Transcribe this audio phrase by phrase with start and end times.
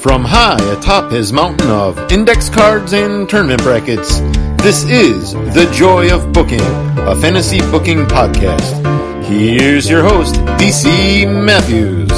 [0.00, 4.20] From high atop his mountain of index cards and tournament brackets,
[4.62, 8.82] this is The Joy of Booking, a fantasy booking podcast.
[9.24, 12.08] Here's your host, DC Matthews.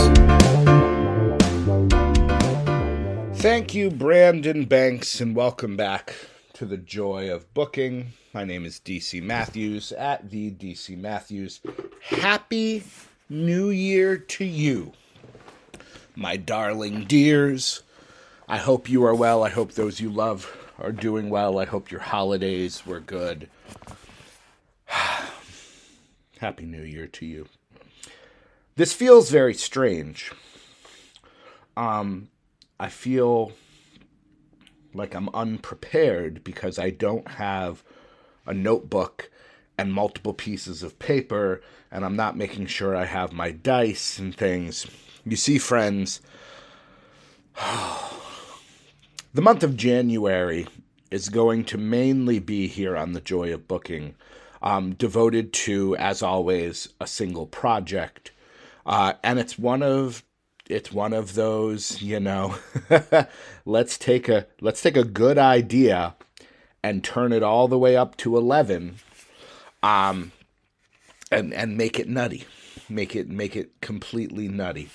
[3.41, 6.15] Thank you, Brandon Banks, and welcome back
[6.53, 8.13] to The Joy of Booking.
[8.33, 11.61] My name is DC Matthews at the DC Matthews.
[12.01, 12.85] Happy
[13.29, 14.93] New Year to you
[16.15, 17.83] my darling dears.
[18.49, 19.43] I hope you are well.
[19.43, 21.59] I hope those you love are doing well.
[21.59, 23.49] I hope your holidays were good.
[26.39, 27.49] Happy New Year to you.
[28.77, 30.33] This feels very strange.
[31.77, 32.29] Um,
[32.81, 33.53] I feel
[34.95, 37.83] like I'm unprepared because I don't have
[38.47, 39.31] a notebook
[39.79, 44.35] and multiple pieces of paper, and I'm not making sure I have my dice and
[44.35, 44.87] things.
[45.25, 46.21] You see, friends,
[49.35, 50.67] the month of January
[51.11, 54.17] is going to mainly be here on the Joy of Booking,
[54.63, 58.33] um, devoted to, as always, a single project,
[58.85, 60.25] uh, and it's one of
[60.69, 62.57] it's one of those you know
[63.65, 66.15] let's take a let's take a good idea
[66.85, 68.95] and turn it all the way up to 11
[69.83, 70.31] um
[71.33, 72.45] and and make it nutty.
[72.89, 74.91] Make it make it completely nutty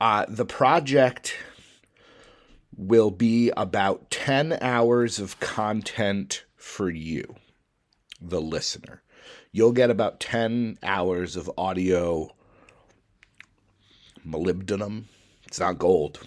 [0.00, 1.36] uh, the project
[2.76, 7.34] will be about 10 hours of content for you,
[8.20, 9.02] the listener.
[9.50, 12.30] You'll get about 10 hours of audio
[14.26, 15.04] molybdenum.
[15.46, 16.20] It's not gold.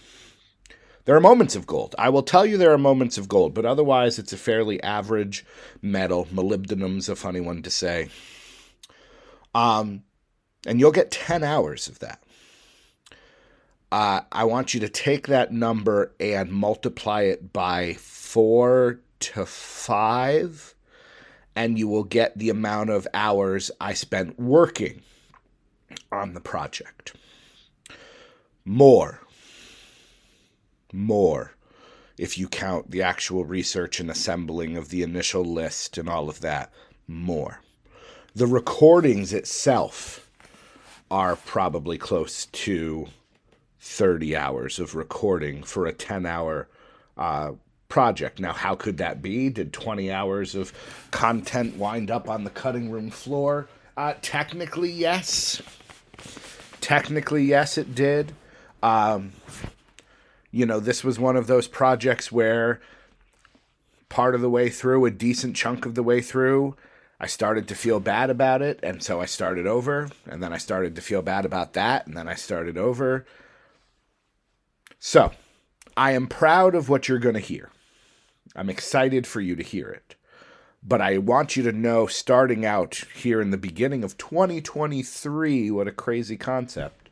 [1.06, 1.96] There are moments of gold.
[1.98, 5.46] I will tell you there are moments of gold, but otherwise it's a fairly average
[5.82, 6.26] metal.
[6.26, 8.10] Molybdenum's a funny one to say.
[9.56, 10.04] Um,
[10.66, 12.22] and you'll get 10 hours of that
[13.92, 20.74] uh, I want you to take that number and multiply it by four to five,
[21.56, 25.02] and you will get the amount of hours I spent working
[26.12, 27.16] on the project.
[28.64, 29.22] More.
[30.94, 31.54] More.
[32.18, 36.42] If you count the actual research and assembling of the initial list and all of
[36.42, 36.72] that,
[37.08, 37.62] more.
[38.36, 40.30] The recordings itself
[41.10, 43.08] are probably close to
[43.82, 46.68] 30 hours of recording for a 10 hour
[47.18, 47.52] uh,
[47.90, 48.40] project.
[48.40, 49.50] Now, how could that be?
[49.50, 50.72] Did 20 hours of
[51.10, 53.68] content wind up on the cutting room floor?
[53.98, 55.62] Uh, technically, yes.
[56.80, 58.34] Technically, yes, it did.
[58.84, 59.32] Um,
[60.52, 62.82] you know, this was one of those projects where
[64.10, 66.76] part of the way through, a decent chunk of the way through,
[67.20, 68.80] I started to feel bad about it.
[68.84, 70.10] And so I started over.
[70.30, 72.06] And then I started to feel bad about that.
[72.06, 73.26] And then I started over.
[75.04, 75.32] So,
[75.98, 77.72] I am proud of what you're going to hear.
[78.56, 80.16] I'm excited for you to hear it.
[80.84, 85.88] But I want you to know, starting out here in the beginning of 2023, what
[85.88, 87.10] a crazy concept.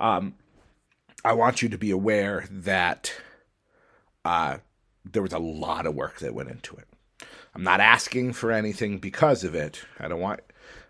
[0.00, 0.34] Um,
[1.24, 3.14] I want you to be aware that
[4.24, 4.58] uh,
[5.04, 6.88] there was a lot of work that went into it.
[7.54, 9.84] I'm not asking for anything because of it.
[10.00, 10.40] I don't want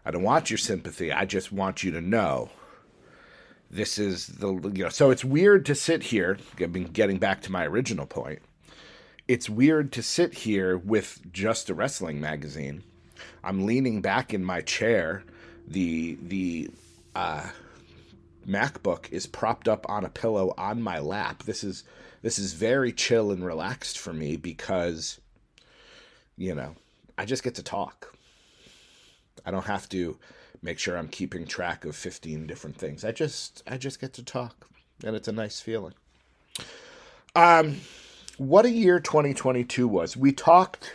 [0.03, 1.13] I don't want your sympathy.
[1.13, 2.49] I just want you to know
[3.71, 7.43] this is the you know so it's weird to sit here I've been getting back
[7.43, 8.41] to my original point.
[9.27, 12.83] It's weird to sit here with just a wrestling magazine.
[13.45, 15.23] I'm leaning back in my chair.
[15.67, 16.71] The the
[17.15, 17.49] uh,
[18.49, 21.43] macbook is propped up on a pillow on my lap.
[21.43, 21.85] This is
[22.23, 25.21] this is very chill and relaxed for me because
[26.37, 26.75] you know
[27.17, 28.15] i just get to talk.
[29.45, 30.19] I don't have to
[30.63, 33.05] make sure I'm keeping track of 15 different things.
[33.05, 34.69] I just I just get to talk
[35.05, 35.95] and it's a nice feeling.
[37.35, 37.81] Um
[38.39, 40.17] what a year 2022 was.
[40.17, 40.95] We talked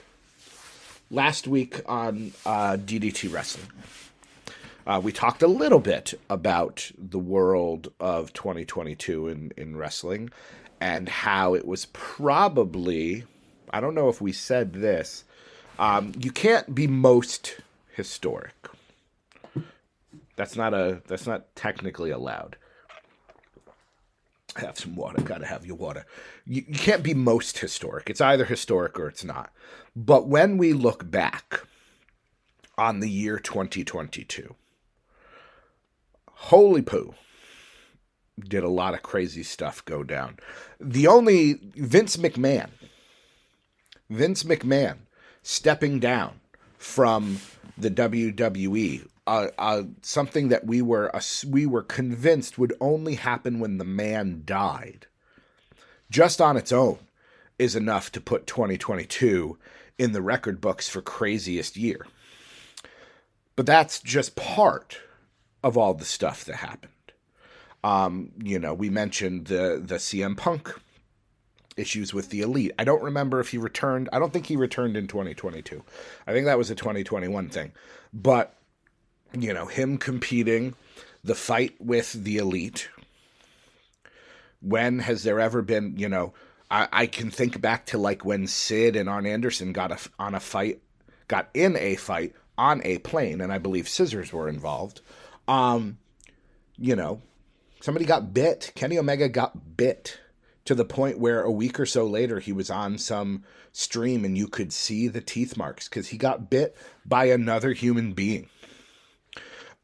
[1.11, 3.67] last week on uh, DDT Wrestling.
[4.87, 10.29] Uh, we talked a little bit about the world of 2022 in, in wrestling
[10.81, 13.23] and how it was probably,
[13.71, 15.23] I don't know if we said this,
[15.79, 17.57] um, you can't be most
[17.93, 18.55] historic.
[20.35, 22.57] That's not a that's not technically allowed.
[24.55, 25.21] Have some water.
[25.21, 26.05] Gotta have your water.
[26.45, 28.09] You, you can't be most historic.
[28.09, 29.51] It's either historic or it's not.
[29.95, 31.61] But when we look back
[32.77, 34.55] on the year 2022,
[36.31, 37.15] holy poo,
[38.39, 40.37] did a lot of crazy stuff go down.
[40.79, 42.69] The only Vince McMahon,
[44.09, 44.97] Vince McMahon
[45.43, 46.39] stepping down
[46.77, 47.39] from
[47.77, 49.07] the WWE
[50.01, 55.07] something that we were uh, we were convinced would only happen when the man died,
[56.09, 56.99] just on its own
[57.59, 59.57] is enough to put 2022
[59.97, 62.05] in the record books for craziest year.
[63.55, 64.97] But that's just part
[65.63, 66.91] of all the stuff that happened.
[67.83, 70.73] Um, you know, we mentioned the the CM Punk
[71.77, 72.71] issues with the elite.
[72.77, 74.09] I don't remember if he returned.
[74.11, 75.83] I don't think he returned in 2022.
[76.27, 77.71] I think that was a 2021 thing.
[78.13, 78.55] But
[79.37, 80.75] you know, him competing,
[81.23, 82.89] the fight with the elite.
[84.61, 86.33] When has there ever been, you know,
[86.69, 90.35] I, I can think back to like when Sid and Arn Anderson got a, on
[90.35, 90.81] a fight,
[91.27, 95.01] got in a fight on a plane, and I believe scissors were involved.
[95.47, 95.97] Um,
[96.77, 97.21] you know,
[97.81, 98.71] somebody got bit.
[98.75, 100.19] Kenny Omega got bit
[100.65, 104.37] to the point where a week or so later he was on some stream and
[104.37, 108.49] you could see the teeth marks because he got bit by another human being.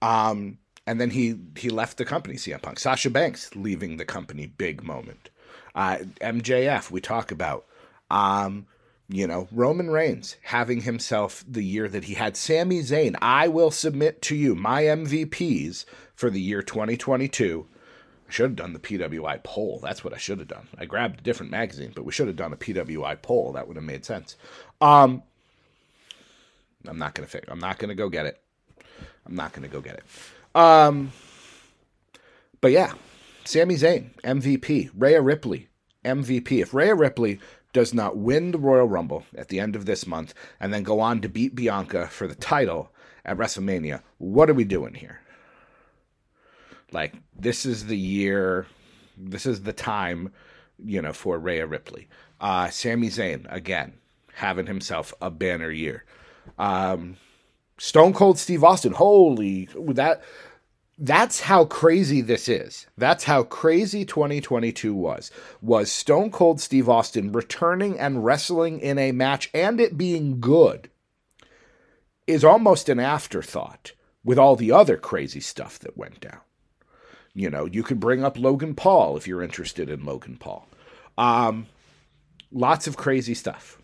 [0.01, 2.35] Um, and then he he left the company.
[2.35, 5.29] CM Punk, Sasha Banks leaving the company, big moment.
[5.75, 7.65] Uh, MJF, we talk about.
[8.09, 8.65] Um,
[9.11, 12.37] you know, Roman Reigns having himself the year that he had.
[12.37, 17.65] Sami Zayn, I will submit to you my MVPs for the year 2022.
[18.27, 19.79] I should have done the PWI poll.
[19.81, 20.67] That's what I should have done.
[20.77, 23.53] I grabbed a different magazine, but we should have done a PWI poll.
[23.53, 24.35] That would have made sense.
[24.79, 25.23] Um,
[26.87, 27.47] I'm not gonna fix.
[27.49, 28.39] I'm not gonna go get it.
[29.29, 30.03] I'm not gonna go get it.
[30.59, 31.11] Um,
[32.61, 32.93] but yeah,
[33.45, 35.69] Sami Zayn MVP, Rhea Ripley
[36.03, 36.61] MVP.
[36.61, 37.39] If Rhea Ripley
[37.73, 40.99] does not win the Royal Rumble at the end of this month and then go
[40.99, 42.91] on to beat Bianca for the title
[43.25, 45.21] at WrestleMania, what are we doing here?
[46.91, 48.65] Like, this is the year,
[49.15, 50.33] this is the time,
[50.83, 52.07] you know, for Rhea Ripley.
[52.41, 53.93] Uh, Sami Zayn, again,
[54.33, 56.03] having himself a banner year.
[56.57, 57.17] Um,
[57.79, 60.21] Stone Cold Steve Austin, holy, that
[60.97, 62.87] that's how crazy this is.
[62.97, 65.31] That's how crazy 2022 was.
[65.61, 70.89] Was Stone Cold Steve Austin returning and wrestling in a match and it being good
[72.27, 73.93] is almost an afterthought
[74.25, 76.41] with all the other crazy stuff that went down.
[77.33, 80.67] You know, you could bring up Logan Paul if you're interested in Logan Paul.
[81.17, 81.67] Um,
[82.51, 83.78] lots of crazy stuff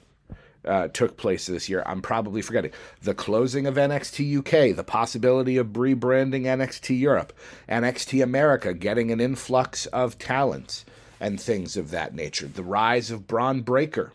[0.65, 1.83] uh, took place this year.
[1.85, 2.71] I'm probably forgetting
[3.01, 7.33] the closing of NXT UK, the possibility of rebranding NXT Europe,
[7.69, 10.85] NXT America getting an influx of talents
[11.19, 12.47] and things of that nature.
[12.47, 14.13] The rise of Bron Breakker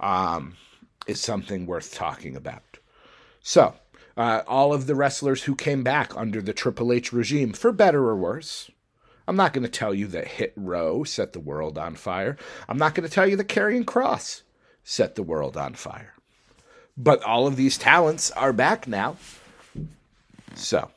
[0.00, 0.56] um,
[1.06, 2.62] is something worth talking about.
[3.40, 3.74] So,
[4.16, 8.04] uh, all of the wrestlers who came back under the Triple H regime, for better
[8.04, 8.70] or worse.
[9.28, 12.38] I'm not going to tell you that Hit Row set the world on fire.
[12.66, 14.40] I'm not going to tell you that Karrion Kross
[14.88, 16.14] set the world on fire.
[16.96, 19.18] But all of these talents are back now.
[20.54, 20.90] So,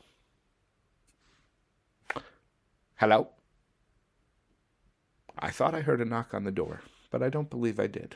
[2.96, 3.28] hello?
[5.38, 8.16] I thought I heard a knock on the door, but I don't believe I did.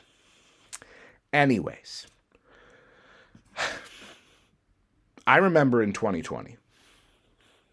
[1.30, 2.06] Anyways,
[5.26, 6.56] I remember in 2020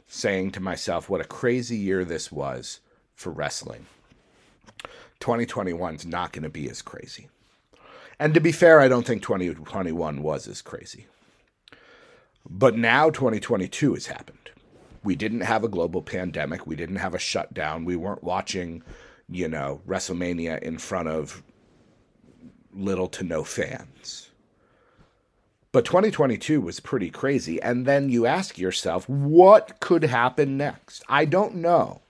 [0.08, 2.82] saying to myself what a crazy year this was
[3.16, 3.86] for wrestling.
[5.22, 7.30] 2021 is not going to be as crazy.
[8.20, 11.08] And to be fair, I don't think 2021 was as crazy.
[12.50, 14.52] But now 2022 has happened.
[15.04, 16.66] We didn't have a global pandemic.
[16.66, 17.86] We didn't have a shutdown.
[17.86, 18.84] We weren't watching,
[19.30, 21.44] you know, WrestleMania in front of
[22.74, 24.30] little to no fans.
[25.72, 27.62] But 2022 was pretty crazy.
[27.62, 31.04] And then you ask yourself, what could happen next?
[31.10, 32.02] I don't know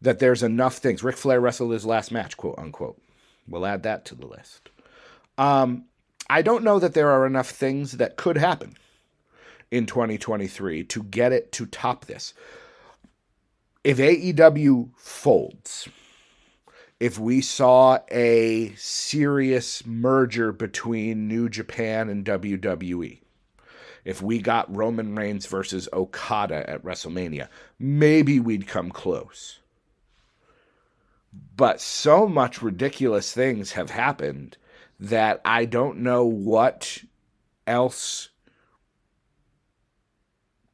[0.00, 1.02] that there's enough things.
[1.02, 3.00] Ric Flair wrestled his last match, quote unquote.
[3.46, 4.70] We'll add that to the list.
[5.38, 5.84] Um,
[6.28, 8.76] I don't know that there are enough things that could happen
[9.70, 12.34] in 2023 to get it to top this.
[13.84, 15.88] If AEW folds,
[17.00, 23.20] if we saw a serious merger between New Japan and WWE,
[24.04, 29.60] if we got Roman Reigns versus Okada at WrestleMania, maybe we'd come close.
[31.56, 34.56] But so much ridiculous things have happened
[34.98, 36.98] that I don't know what
[37.66, 38.30] else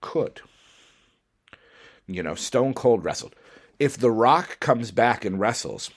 [0.01, 0.41] could.
[2.07, 3.35] You know, Stone Cold wrestled.
[3.79, 5.91] If The Rock comes back and wrestles,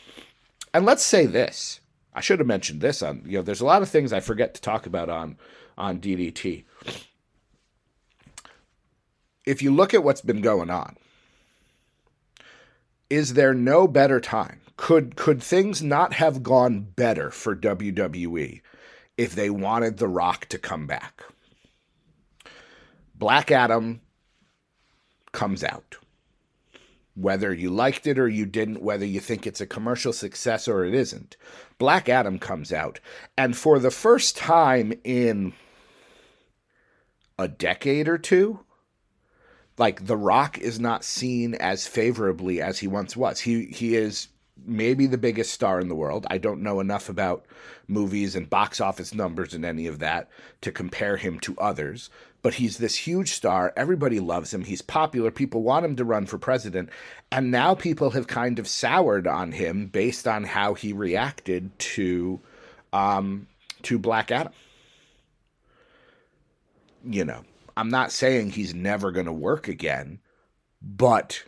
[0.74, 1.80] and let's say this,
[2.14, 4.54] I should have mentioned this on, you know, there's a lot of things I forget
[4.56, 5.38] to talk about on
[5.78, 6.64] on DDT.
[9.46, 10.98] If you look at what's been going on,
[13.10, 18.62] is there no better time could could things not have gone better for WWE
[19.18, 21.24] if they wanted The Rock to come back?
[23.16, 24.02] Black Adam
[25.32, 25.98] comes out.
[27.16, 30.86] whether you liked it or you didn't, whether you think it's a commercial success or
[30.86, 31.36] it isn't.
[31.80, 33.00] Black Adam comes out,
[33.38, 35.54] and for the first time in
[37.40, 38.60] a decade or two,
[39.78, 43.40] like The Rock is not seen as favorably as he once was.
[43.42, 44.28] He he is
[44.66, 46.26] maybe the biggest star in the world.
[46.30, 47.46] I don't know enough about
[47.88, 50.30] movies and box office numbers and any of that
[50.62, 52.10] to compare him to others,
[52.42, 53.74] but he's this huge star.
[53.76, 54.64] Everybody loves him.
[54.64, 55.32] He's popular.
[55.32, 56.90] People want him to run for president.
[57.32, 62.40] And now people have kind of soured on him based on how he reacted to
[62.94, 63.48] um,
[63.84, 64.54] to Black Adam.
[67.04, 67.44] You know,
[67.78, 70.20] I'm not saying he's never going to work again,
[70.82, 71.44] but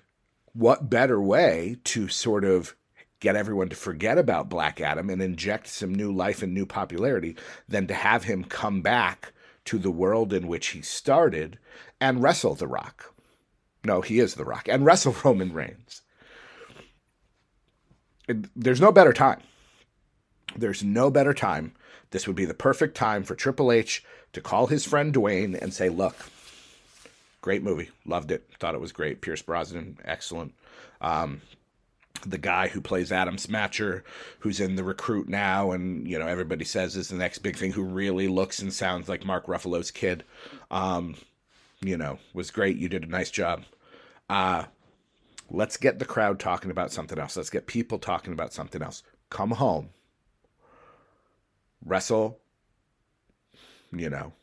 [0.53, 2.75] what better way to sort of
[3.19, 7.35] get everyone to forget about Black Adam and inject some new life and new popularity
[7.67, 9.33] than to have him come back
[9.65, 11.59] to the world in which he started
[11.99, 13.13] and wrestle The Rock.
[13.83, 16.01] No, he is The Rock, and wrestle Roman Reigns.
[18.55, 19.41] There's no better time.
[20.55, 21.73] There's no better time.
[22.11, 25.73] This would be the perfect time for Triple H to call his friend Dwayne and
[25.73, 26.15] say, Look,
[27.41, 27.89] great movie.
[28.05, 28.47] Loved it.
[28.59, 29.21] Thought it was great.
[29.21, 30.53] Pierce Brosnan, excellent.
[31.01, 31.41] Um,
[32.25, 34.03] the guy who plays Atom Smasher,
[34.39, 37.71] who's in the recruit now, and you know everybody says is the next big thing,
[37.71, 40.23] who really looks and sounds like Mark Ruffalo's kid.
[40.71, 41.15] Um,
[41.81, 42.77] you know, was great.
[42.77, 43.63] You did a nice job.
[44.29, 44.65] Uh,
[45.49, 47.37] let's get the crowd talking about something else.
[47.37, 49.03] Let's get people talking about something else.
[49.29, 49.89] Come home,
[51.85, 52.39] wrestle.
[53.91, 54.33] You know,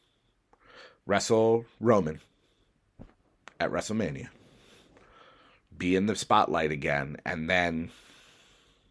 [1.06, 2.20] wrestle Roman
[3.60, 4.28] at WrestleMania
[5.78, 7.90] be in the spotlight again, and then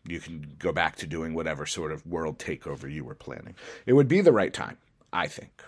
[0.08, 3.56] you can go back to doing whatever sort of world takeover you were planning.
[3.86, 4.77] It would be the right time,
[5.12, 5.63] I think.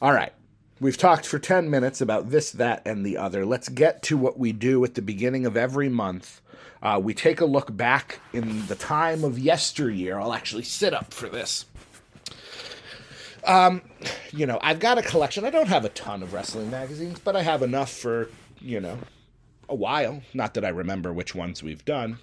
[0.00, 0.32] All right.
[0.80, 3.44] We've talked for 10 minutes about this, that, and the other.
[3.44, 6.40] Let's get to what we do at the beginning of every month.
[6.80, 10.20] Uh, we take a look back in the time of yesteryear.
[10.20, 11.64] I'll actually sit up for this.
[13.42, 13.82] Um,
[14.30, 15.44] you know, I've got a collection.
[15.44, 18.98] I don't have a ton of wrestling magazines, but I have enough for, you know,
[19.68, 20.22] a while.
[20.34, 22.18] Not that I remember which ones we've done.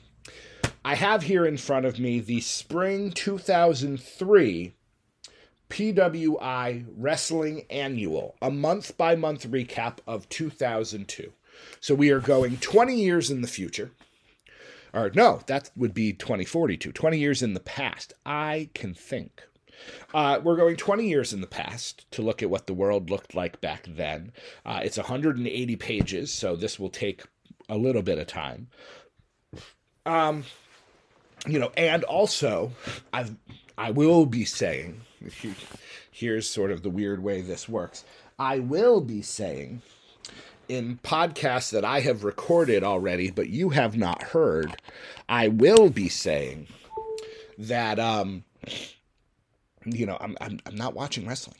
[0.83, 4.73] I have here in front of me the spring 2003
[5.69, 11.33] PWI Wrestling Annual, a month by month recap of 2002.
[11.79, 13.91] So we are going 20 years in the future.
[14.93, 18.13] Or no, that would be 2042, 20 years in the past.
[18.25, 19.41] I can think.
[20.13, 23.35] Uh, we're going 20 years in the past to look at what the world looked
[23.35, 24.31] like back then.
[24.65, 27.23] Uh, it's 180 pages, so this will take
[27.69, 28.67] a little bit of time.
[30.05, 30.43] Um,
[31.47, 32.71] you know, and also,
[33.13, 33.25] I
[33.77, 35.01] I will be saying,
[36.11, 38.05] here's sort of the weird way this works.
[38.37, 39.81] I will be saying
[40.67, 44.75] in podcasts that I have recorded already, but you have not heard,
[45.29, 46.67] I will be saying
[47.57, 48.43] that um,
[49.85, 51.57] you know, I'm I'm I'm not watching wrestling.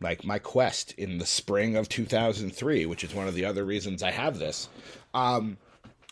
[0.00, 4.02] Like my quest in the spring of 2003, which is one of the other reasons
[4.02, 4.68] I have this,
[5.14, 5.58] um,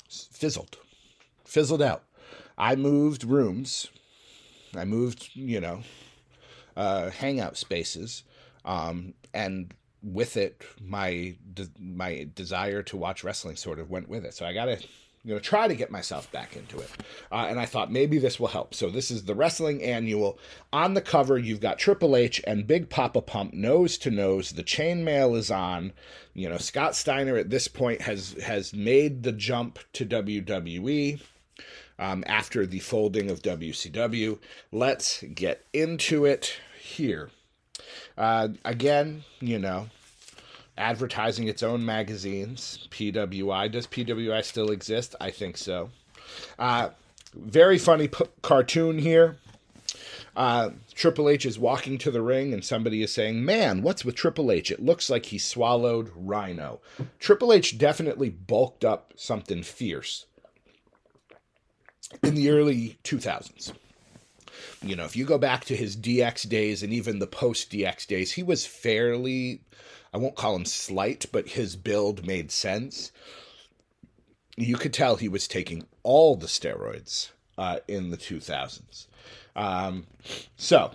[0.09, 0.78] fizzled,
[1.45, 2.04] fizzled out.
[2.59, 3.88] I moved rooms.
[4.76, 5.83] I moved, you know,
[6.76, 8.23] uh, hangout spaces,
[8.64, 14.25] um, and with it, my de- my desire to watch wrestling sort of went with
[14.25, 14.35] it.
[14.35, 14.78] So I got to
[15.22, 16.90] I'm going to try to get myself back into it.
[17.30, 18.74] Uh, and I thought maybe this will help.
[18.74, 20.38] So this is the Wrestling Annual.
[20.72, 24.52] On the cover, you've got Triple H and Big Papa Pump nose to nose.
[24.52, 25.92] The chainmail is on.
[26.32, 31.20] You know, Scott Steiner at this point has has made the jump to WWE.
[31.98, 34.38] Um, after the folding of WCW.
[34.72, 37.28] Let's get into it here.
[38.16, 39.90] Uh, again, you know,
[40.80, 42.88] advertising its own magazines.
[42.90, 43.70] PWI.
[43.70, 45.14] Does PWI still exist?
[45.20, 45.90] I think so.
[46.58, 46.90] Uh,
[47.34, 49.37] very funny p- cartoon here.
[50.37, 54.14] Uh, Triple H is walking to the ring, and somebody is saying, Man, what's with
[54.14, 54.70] Triple H?
[54.70, 56.80] It looks like he swallowed Rhino.
[57.18, 60.26] Triple H definitely bulked up something fierce
[62.22, 63.72] in the early 2000s.
[64.82, 68.06] You know, if you go back to his DX days and even the post DX
[68.06, 69.60] days, he was fairly
[70.12, 73.12] I won't call him slight, but his build made sense.
[74.56, 79.06] You could tell he was taking all the steroids uh, in the 2000s.
[79.54, 80.06] Um,
[80.56, 80.92] so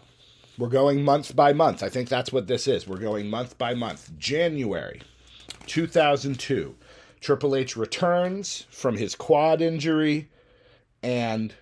[0.58, 1.82] we're going month by month.
[1.84, 2.88] I think that's what this is.
[2.88, 4.18] We're going month by month.
[4.18, 5.02] January
[5.68, 6.76] 2002.
[7.22, 10.30] Triple H returns from his quad injury
[11.02, 11.56] and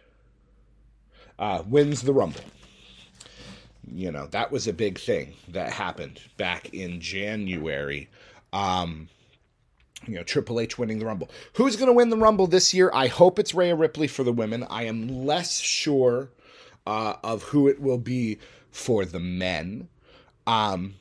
[1.39, 2.41] uh, wins the Rumble
[3.87, 8.09] you know that was a big thing that happened back in January.
[8.51, 9.09] Um,
[10.07, 11.29] you know, Triple H winning the Rumble.
[11.53, 12.91] Who's going to win the Rumble this year?
[12.93, 14.65] I hope it's Rhea Ripley for the women.
[14.69, 16.29] I am less sure
[16.85, 18.39] uh, of who it will be
[18.71, 19.87] for the men.
[20.45, 20.95] Um,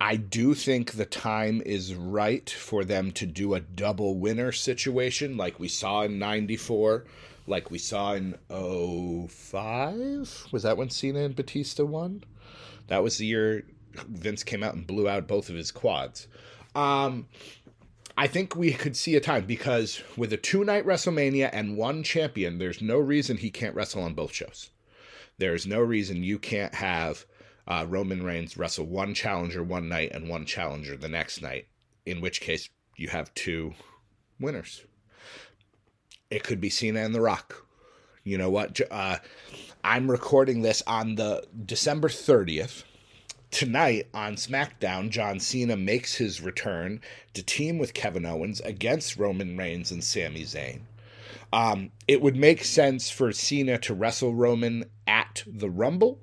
[0.00, 5.36] I do think the time is right for them to do a double winner situation
[5.36, 7.04] like we saw in 94,
[7.46, 10.48] like we saw in 05.
[10.52, 12.24] Was that when Cena and Batista won?
[12.88, 13.64] That was the year
[14.08, 16.28] Vince came out and blew out both of his quads.
[16.74, 17.26] Um,
[18.18, 22.02] I think we could see a time because with a two night WrestleMania and one
[22.02, 24.70] champion, there's no reason he can't wrestle on both shows.
[25.38, 27.26] There's no reason you can't have
[27.68, 31.66] uh, Roman Reigns wrestle one challenger one night and one challenger the next night,
[32.06, 33.74] in which case you have two
[34.40, 34.84] winners.
[36.30, 37.64] It could be Cena and The Rock.
[38.24, 38.80] You know what?
[38.90, 39.18] Uh,
[39.84, 42.82] I'm recording this on the December 30th.
[43.52, 47.00] Tonight on SmackDown, John Cena makes his return
[47.34, 50.80] to team with Kevin Owens against Roman Reigns and Sami Zayn.
[51.52, 56.18] Um, it would make sense for Cena to wrestle Roman at the Rumble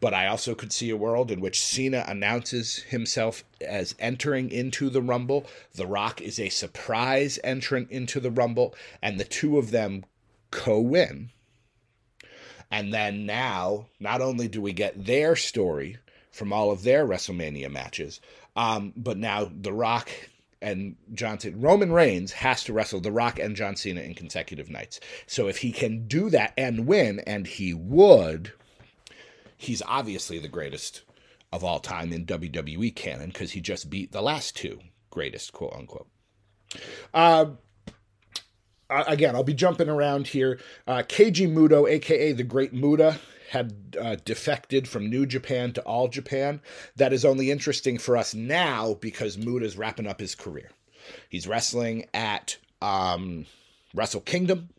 [0.00, 4.88] but I also could see a world in which Cena announces himself as entering into
[4.88, 5.46] the Rumble.
[5.74, 10.04] The Rock is a surprise entrant into the Rumble, and the two of them
[10.50, 11.30] co win.
[12.70, 15.98] And then now, not only do we get their story
[16.30, 18.20] from all of their WrestleMania matches,
[18.56, 20.08] um, but now The Rock
[20.62, 24.70] and John Cena, Roman Reigns has to wrestle The Rock and John Cena in consecutive
[24.70, 25.00] nights.
[25.26, 28.52] So if he can do that and win, and he would,
[29.60, 31.02] he's obviously the greatest
[31.52, 35.74] of all time in WWE canon because he just beat the last two greatest, quote
[35.74, 36.08] unquote.
[37.12, 37.46] Uh,
[38.88, 40.58] again, I'll be jumping around here.
[40.86, 43.18] Uh, Keiji Muto, aka the Great Muta,
[43.50, 46.62] had uh, defected from New Japan to All Japan.
[46.96, 50.70] That is only interesting for us now because Muta's wrapping up his career.
[51.28, 53.44] He's wrestling at um,
[53.92, 54.70] Wrestle Kingdom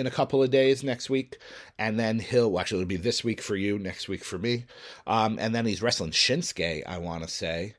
[0.00, 1.38] in a couple of days next week,
[1.78, 4.64] and then he'll well, actually it'll be this week for you, next week for me,
[5.06, 7.74] um, and then he's wrestling Shinsuke, I want to say,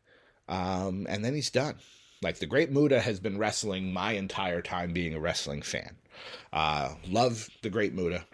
[0.47, 1.75] um, and then he's done.
[2.21, 5.97] Like the Great Muta has been wrestling my entire time being a wrestling fan.
[6.53, 8.25] Uh, love the Great Muta,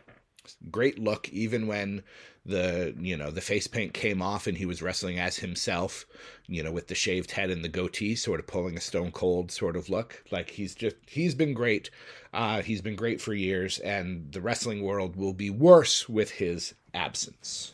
[0.70, 2.04] great look even when
[2.48, 6.06] the you know the face paint came off and he was wrestling as himself
[6.48, 9.52] you know with the shaved head and the goatee sort of pulling a stone cold
[9.52, 10.24] sort of look.
[10.32, 11.90] Like he's just he's been great.
[12.34, 16.74] Uh, he's been great for years and the wrestling world will be worse with his
[16.94, 17.74] absence.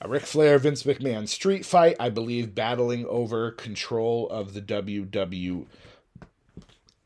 [0.00, 5.66] A Ric Flair Vince McMahon street fight, I believe, battling over control of the WWF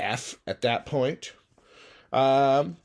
[0.01, 1.33] at that point.
[2.13, 2.79] Um,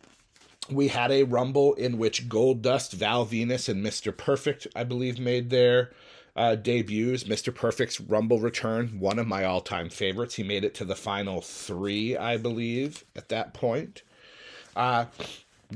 [0.70, 4.16] we had a rumble in which Goldust, Val Venis, and Mr.
[4.16, 5.92] Perfect, I believe, made their
[6.36, 7.24] uh, debuts.
[7.24, 7.54] Mr.
[7.54, 10.36] Perfect's Rumble return, one of my all time favorites.
[10.36, 14.04] He made it to the final three, I believe, at that point.
[14.76, 15.06] Uh,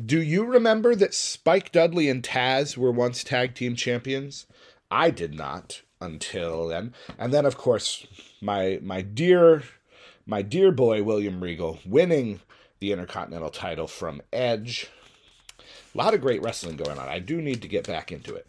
[0.05, 4.45] do you remember that Spike Dudley and Taz were once tag team champions?
[4.91, 6.93] I did not until then.
[7.17, 8.05] And then, of course,
[8.41, 9.63] my my dear
[10.25, 12.41] my dear boy William Regal winning
[12.79, 14.89] the Intercontinental title from Edge.
[15.59, 17.07] A lot of great wrestling going on.
[17.07, 18.47] I do need to get back into it.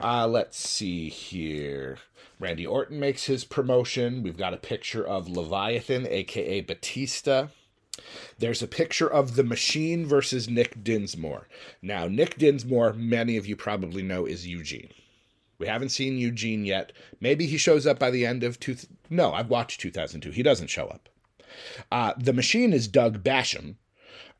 [0.00, 1.98] Uh, let's see here.
[2.38, 4.22] Randy Orton makes his promotion.
[4.22, 7.48] We've got a picture of Leviathan, aka Batista.
[8.38, 11.48] There's a picture of the Machine versus Nick Dinsmore.
[11.80, 14.90] Now, Nick Dinsmore, many of you probably know, is Eugene.
[15.58, 16.92] We haven't seen Eugene yet.
[17.20, 18.74] Maybe he shows up by the end of two.
[18.74, 20.30] Th- no, I've watched 2002.
[20.30, 21.08] He doesn't show up.
[21.90, 23.76] Uh, the machine is Doug Basham,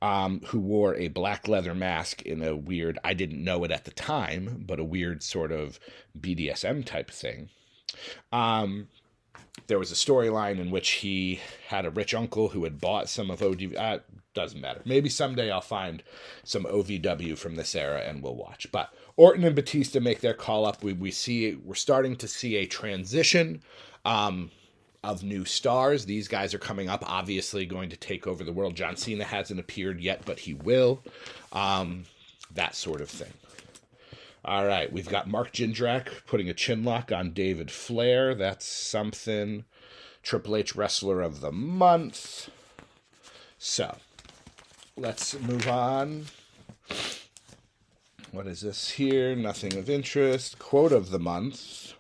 [0.03, 3.85] um, who wore a black leather mask in a weird, I didn't know it at
[3.85, 5.79] the time, but a weird sort of
[6.19, 7.49] BDSM type thing.
[8.33, 8.89] Um,
[9.69, 13.31] there was a storyline in which he had a rich uncle who had bought some
[13.31, 13.77] of ODV.
[13.77, 13.99] Uh,
[14.35, 14.83] doesn't matter.
[14.85, 16.03] Maybe someday I'll find
[16.45, 18.71] some OVW from this era and we'll watch.
[18.71, 20.85] But Orton and Batista make their call up.
[20.85, 23.63] We we see we're starting to see a transition.
[24.05, 24.51] Um,
[25.07, 26.05] of new stars.
[26.05, 28.75] These guys are coming up, obviously going to take over the world.
[28.75, 31.03] John Cena hasn't appeared yet, but he will.
[31.53, 32.05] Um,
[32.55, 33.33] that sort of thing.
[34.45, 38.35] All right, we've got Mark Jindrak putting a chin lock on David Flair.
[38.35, 39.65] That's something.
[40.23, 42.49] Triple H Wrestler of the Month.
[43.59, 43.97] So,
[44.97, 46.27] let's move on.
[48.31, 49.35] What is this here?
[49.35, 50.59] Nothing of interest.
[50.59, 51.95] Quote of the month.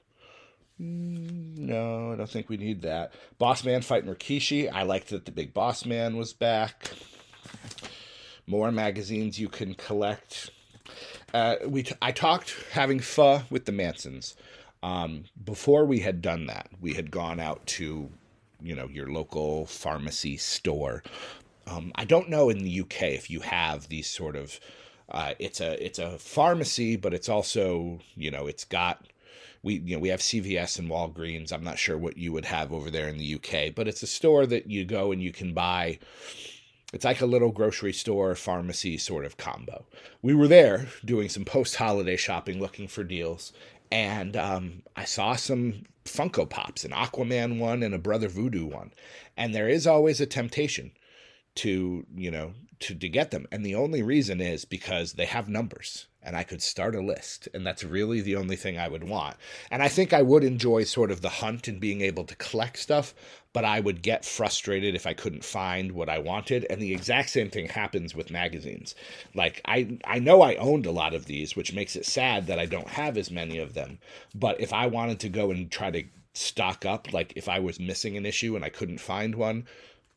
[0.78, 3.12] No, I don't think we need that.
[3.38, 4.70] Boss Man fighting Rikishi.
[4.70, 6.90] I liked that the big Boss Man was back.
[8.46, 10.50] More magazines you can collect.
[11.32, 14.36] Uh, we t- I talked having pho with the Mansons.
[14.82, 18.10] Um, before we had done that, we had gone out to
[18.60, 21.02] you know your local pharmacy store.
[21.66, 24.60] Um, I don't know in the UK if you have these sort of.
[25.08, 29.06] Uh, it's a it's a pharmacy, but it's also you know it's got
[29.66, 31.52] we you know we have CVS and Walgreens.
[31.52, 34.06] I'm not sure what you would have over there in the UK, but it's a
[34.06, 35.98] store that you go and you can buy.
[36.92, 39.84] It's like a little grocery store pharmacy sort of combo.
[40.22, 43.52] We were there doing some post holiday shopping, looking for deals,
[43.90, 48.92] and um, I saw some Funko Pops, an Aquaman one and a Brother Voodoo one,
[49.36, 50.92] and there is always a temptation
[51.56, 55.48] to you know to to get them, and the only reason is because they have
[55.48, 57.48] numbers and I could start a list.
[57.54, 59.36] And that's really the only thing I would want.
[59.70, 62.78] And I think I would enjoy sort of the hunt and being able to collect
[62.78, 63.14] stuff,
[63.52, 66.66] but I would get frustrated if I couldn't find what I wanted.
[66.68, 68.96] And the exact same thing happens with magazines.
[69.34, 72.58] Like I I know I owned a lot of these, which makes it sad that
[72.58, 74.00] I don't have as many of them.
[74.34, 76.02] But if I wanted to go and try to
[76.34, 79.64] stock up, like if I was missing an issue and I couldn't find one,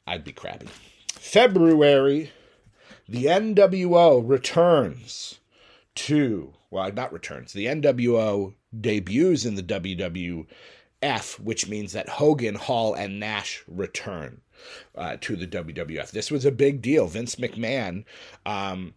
[0.08, 0.68] I'd be crabby.
[1.14, 2.32] February,
[3.10, 5.40] the NWO returns
[5.96, 7.54] to, well, not returns.
[7.54, 14.42] The NWO debuts in the WWF, which means that Hogan, Hall, and Nash return
[14.96, 16.12] uh, to the WWF.
[16.12, 17.08] This was a big deal.
[17.08, 18.06] Vince McMahon,
[18.46, 18.94] um,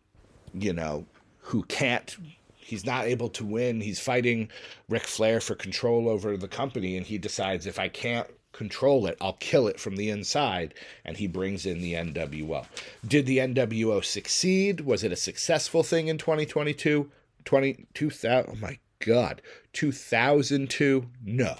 [0.52, 1.06] you know,
[1.38, 2.16] who can't
[2.58, 3.80] he's not able to win.
[3.80, 4.50] He's fighting
[4.88, 9.16] Ric Flair for control over the company, and he decides if I can't control it,
[9.20, 10.74] I'll kill it from the inside.
[11.04, 12.66] And he brings in the NWO.
[13.06, 14.82] Did the NWO succeed?
[14.82, 17.10] Was it a successful thing in 2022?
[17.44, 21.08] 20, 2000, oh my God, 2002?
[21.24, 21.56] No.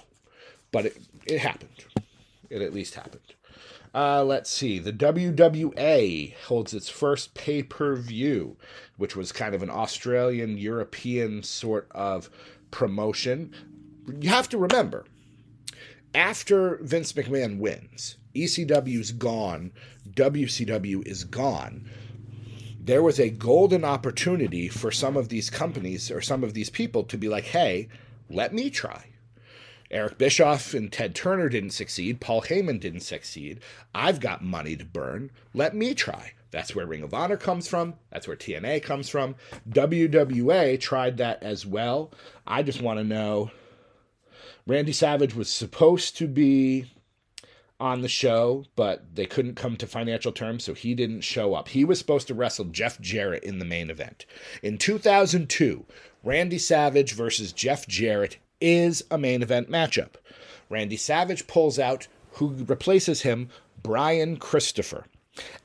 [0.71, 1.85] But it, it happened.
[2.49, 3.33] It at least happened.
[3.95, 4.79] Uh, let's see.
[4.79, 8.57] The WWA holds its first pay per view,
[8.97, 12.29] which was kind of an Australian European sort of
[12.71, 13.53] promotion.
[14.19, 15.05] You have to remember,
[16.13, 19.71] after Vince McMahon wins, ECW's gone,
[20.09, 21.89] WCW is gone.
[22.79, 27.03] There was a golden opportunity for some of these companies or some of these people
[27.05, 27.87] to be like, hey,
[28.29, 29.05] let me try.
[29.89, 32.19] Eric Bischoff and Ted Turner didn't succeed.
[32.19, 33.59] Paul Heyman didn't succeed.
[33.93, 35.29] I've got money to burn.
[35.53, 36.33] Let me try.
[36.49, 37.95] That's where Ring of Honor comes from.
[38.11, 39.35] That's where TNA comes from.
[39.69, 42.11] WWA tried that as well.
[42.45, 43.51] I just want to know
[44.65, 46.85] Randy Savage was supposed to be
[47.79, 51.67] on the show, but they couldn't come to financial terms, so he didn't show up.
[51.67, 54.25] He was supposed to wrestle Jeff Jarrett in the main event.
[54.61, 55.85] In 2002,
[56.23, 60.13] Randy Savage versus Jeff Jarrett is a main event matchup.
[60.69, 63.49] Randy Savage pulls out who replaces him,
[63.81, 65.05] Brian Christopher.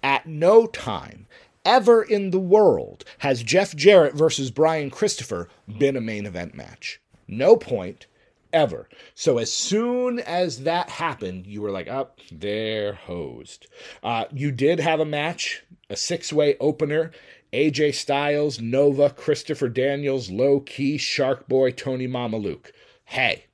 [0.03, 1.27] At no time
[1.65, 7.01] ever in the world has Jeff Jarrett versus Brian Christopher been a main event match.
[7.29, 8.07] No point
[8.53, 8.89] ever.
[9.15, 13.67] So as soon as that happened, you were like, up, oh, they're hosed.
[14.03, 17.13] Uh, you did have a match, a six way opener.
[17.53, 22.73] AJ Styles, Nova, Christopher Daniels, Low Ki, Shark Boy, Tony Mamaluke.
[23.05, 23.47] Hey,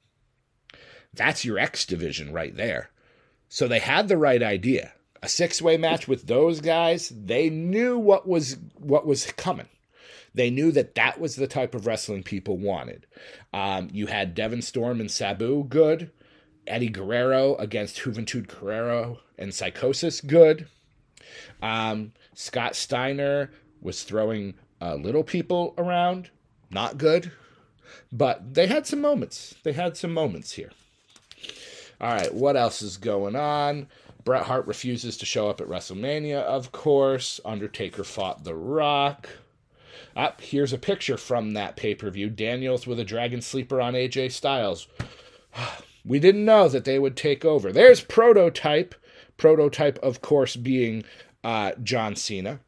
[1.12, 2.90] that's your X division right there.
[3.48, 4.94] So they had the right idea.
[5.22, 9.68] A six way match with those guys, they knew what was what was coming.
[10.34, 13.06] They knew that that was the type of wrestling people wanted.
[13.52, 16.10] Um, you had Devon Storm and Sabu, good.
[16.66, 20.66] Eddie Guerrero against Juventud Guerrera and Psicosis, good.
[21.62, 26.30] Um, Scott Steiner was throwing uh, little people around,
[26.70, 27.30] not good.
[28.10, 29.54] But they had some moments.
[29.62, 30.70] They had some moments here.
[32.00, 33.88] All right, what else is going on?
[34.24, 37.40] Bret Hart refuses to show up at WrestleMania, of course.
[37.44, 39.28] Undertaker fought The Rock.
[40.16, 42.30] Up, here's a picture from that pay per view.
[42.30, 44.86] Daniels with a dragon sleeper on AJ Styles.
[46.06, 47.72] We didn't know that they would take over.
[47.72, 48.94] There's prototype.
[49.38, 51.02] Prototype, of course, being
[51.42, 52.60] uh, John Cena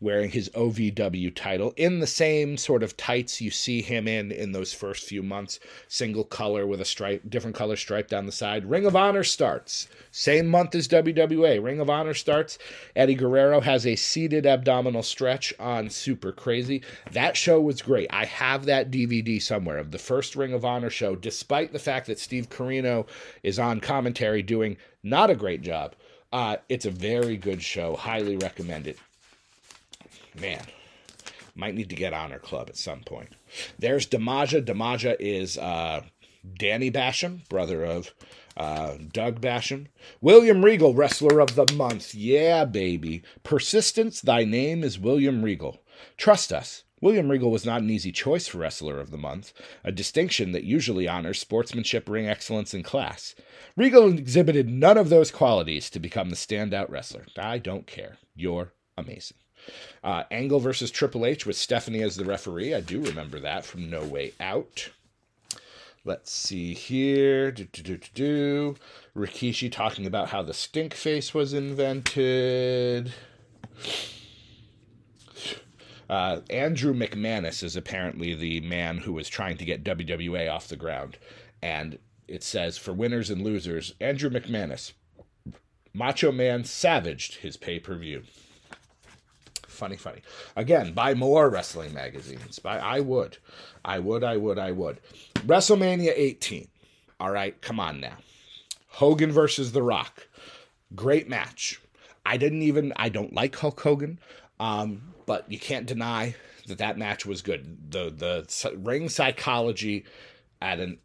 [0.00, 4.52] wearing his OVW title in the same sort of tights you see him in in
[4.52, 8.64] those first few months, single color with a stripe, different color stripe down the side.
[8.64, 11.62] Ring of Honor starts same month as WWA.
[11.62, 12.58] Ring of Honor starts.
[12.96, 16.82] Eddie Guerrero has a seated abdominal stretch on Super Crazy.
[17.12, 18.08] That show was great.
[18.12, 22.06] I have that DVD somewhere of the first Ring of Honor show, despite the fact
[22.06, 23.06] that Steve Corino
[23.42, 25.94] is on commentary doing not a great job.
[26.32, 27.96] Uh, it's a very good show.
[27.96, 28.98] Highly recommend it
[30.38, 30.62] man,
[31.54, 33.34] might need to get Honor Club at some point.
[33.78, 34.64] There's Damaja.
[34.64, 36.02] Damaja is uh,
[36.58, 38.14] Danny Basham, brother of
[38.56, 39.86] uh, Doug Basham.
[40.20, 42.14] William Regal, Wrestler of the Month.
[42.14, 43.22] Yeah, baby.
[43.42, 45.82] Persistence, thy name is William Regal.
[46.16, 49.90] Trust us, William Regal was not an easy choice for Wrestler of the Month, a
[49.90, 53.34] distinction that usually honors sportsmanship, ring excellence, and class.
[53.76, 57.26] Regal exhibited none of those qualities to become the standout wrestler.
[57.38, 58.18] I don't care.
[58.34, 59.38] You're amazing.
[60.02, 62.74] Uh, Angle versus Triple H with Stephanie as the referee.
[62.74, 64.90] I do remember that from No Way Out.
[66.04, 67.52] Let's see here.
[67.52, 68.76] Do, do, do, do, do.
[69.14, 73.12] Rikishi talking about how the stink face was invented.
[76.08, 80.74] Uh, Andrew McManus is apparently the man who was trying to get WWA off the
[80.74, 81.18] ground.
[81.62, 84.92] And it says for winners and losers, Andrew McManus,
[85.92, 88.22] Macho Man savaged his pay per view.
[89.80, 90.20] Funny, funny.
[90.56, 92.58] Again, buy more wrestling magazines.
[92.58, 93.38] Buy, I would.
[93.82, 95.00] I would, I would, I would.
[95.36, 96.68] WrestleMania 18.
[97.18, 98.18] All right, come on now.
[98.88, 100.28] Hogan versus The Rock.
[100.94, 101.80] Great match.
[102.26, 104.18] I didn't even, I don't like Hulk Hogan.
[104.58, 106.34] Um, but you can't deny
[106.66, 107.90] that that match was good.
[107.90, 110.04] The the ring psychology
[110.60, 110.98] at an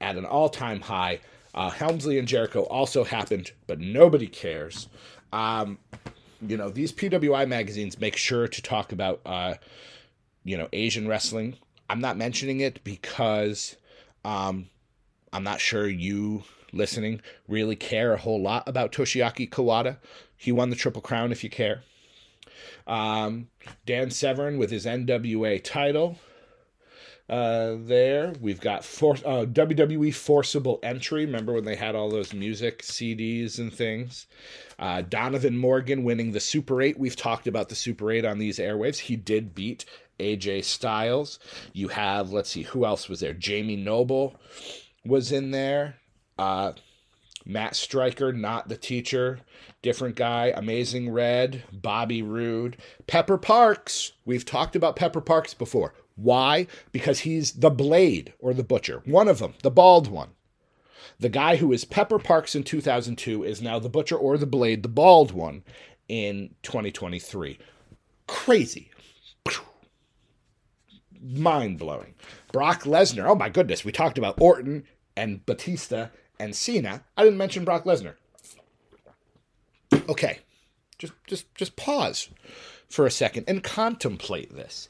[0.00, 1.20] at an all time high.
[1.54, 4.88] Uh, Helmsley and Jericho also happened, but nobody cares.
[5.32, 5.78] Um,
[6.46, 9.54] you know these PWI magazines make sure to talk about uh,
[10.44, 11.56] you know Asian wrestling.
[11.88, 13.76] I'm not mentioning it because
[14.24, 14.68] um,
[15.32, 19.98] I'm not sure you listening really care a whole lot about Toshiaki Kawada.
[20.36, 21.82] He won the Triple Crown if you care.
[22.86, 23.48] Um,
[23.86, 26.18] Dan Severn with his NWA title.
[27.28, 31.24] Uh, there we've got for, uh, WWE Forcible Entry.
[31.24, 34.26] Remember when they had all those music CDs and things?
[34.78, 36.98] Uh, Donovan Morgan winning the Super 8.
[36.98, 38.98] We've talked about the Super 8 on these airwaves.
[38.98, 39.84] He did beat
[40.18, 41.38] AJ Styles.
[41.72, 43.32] You have, let's see, who else was there?
[43.32, 44.36] Jamie Noble
[45.04, 45.96] was in there.
[46.38, 46.72] Uh,
[47.44, 49.40] Matt Striker, not the teacher,
[49.82, 50.52] different guy.
[50.54, 54.12] Amazing Red, Bobby Roode, Pepper Parks.
[54.24, 55.94] We've talked about Pepper Parks before.
[56.16, 56.66] Why?
[56.92, 60.30] Because he's the Blade or the Butcher, one of them, the bald one.
[61.18, 64.82] The guy who is Pepper Parks in 2002 is now the Butcher or the Blade,
[64.82, 65.62] the bald one,
[66.08, 67.58] in 2023.
[68.26, 68.90] Crazy.
[71.20, 72.14] Mind blowing.
[72.52, 73.28] Brock Lesnar.
[73.28, 73.84] Oh my goodness.
[73.84, 74.84] We talked about Orton
[75.16, 76.08] and Batista
[76.40, 77.04] and Cena.
[77.16, 78.14] I didn't mention Brock Lesnar.
[80.08, 80.40] Okay,
[80.98, 82.28] just just just pause
[82.92, 84.88] for a second and contemplate this.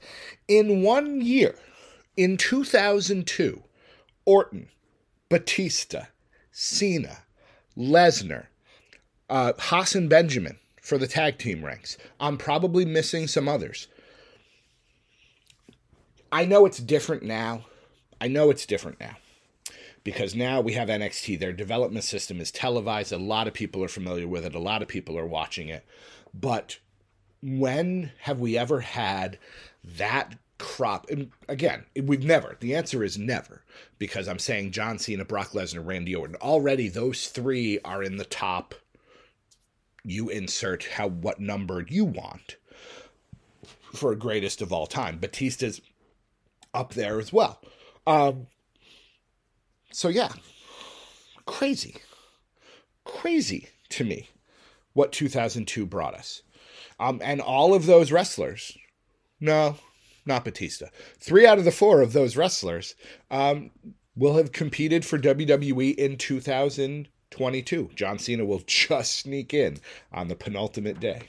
[0.49, 1.55] In one year,
[2.17, 3.63] in 2002,
[4.25, 4.69] Orton,
[5.29, 6.07] Batista,
[6.51, 7.19] Cena,
[7.77, 8.47] Lesnar,
[9.31, 11.97] uh, Haas and Benjamin for the tag team ranks.
[12.19, 13.87] I'm probably missing some others.
[16.33, 17.67] I know it's different now.
[18.21, 19.17] I know it's different now
[20.03, 21.39] because now we have NXT.
[21.39, 23.13] Their development system is televised.
[23.13, 25.85] A lot of people are familiar with it, a lot of people are watching it.
[26.35, 26.79] But
[27.43, 29.39] when have we ever had
[29.85, 31.11] that crop?
[31.11, 32.57] And again, we've never.
[32.61, 33.65] The answer is never
[33.99, 36.37] because I'm saying John Cena, Brock Lesnar, Randy Orton.
[36.37, 38.75] Already those three are in the top.
[40.05, 42.57] You insert how what number you want
[43.93, 45.19] for greatest of all time.
[45.19, 45.81] Batista's
[46.75, 47.61] up there as well.
[48.07, 48.47] Um,
[49.93, 50.33] so yeah,
[51.47, 51.97] crazy,
[53.05, 54.31] crazy to me
[54.95, 56.43] what 2002 brought us.
[57.03, 58.79] Um, and all of those wrestlers,
[59.41, 59.77] no,
[60.25, 60.87] not Batista.
[61.19, 62.95] Three out of the four of those wrestlers
[63.29, 63.73] um,
[64.15, 67.91] will have competed for WWE in 2022.
[67.97, 69.79] John Cena will just sneak in
[70.13, 71.23] on the penultimate day.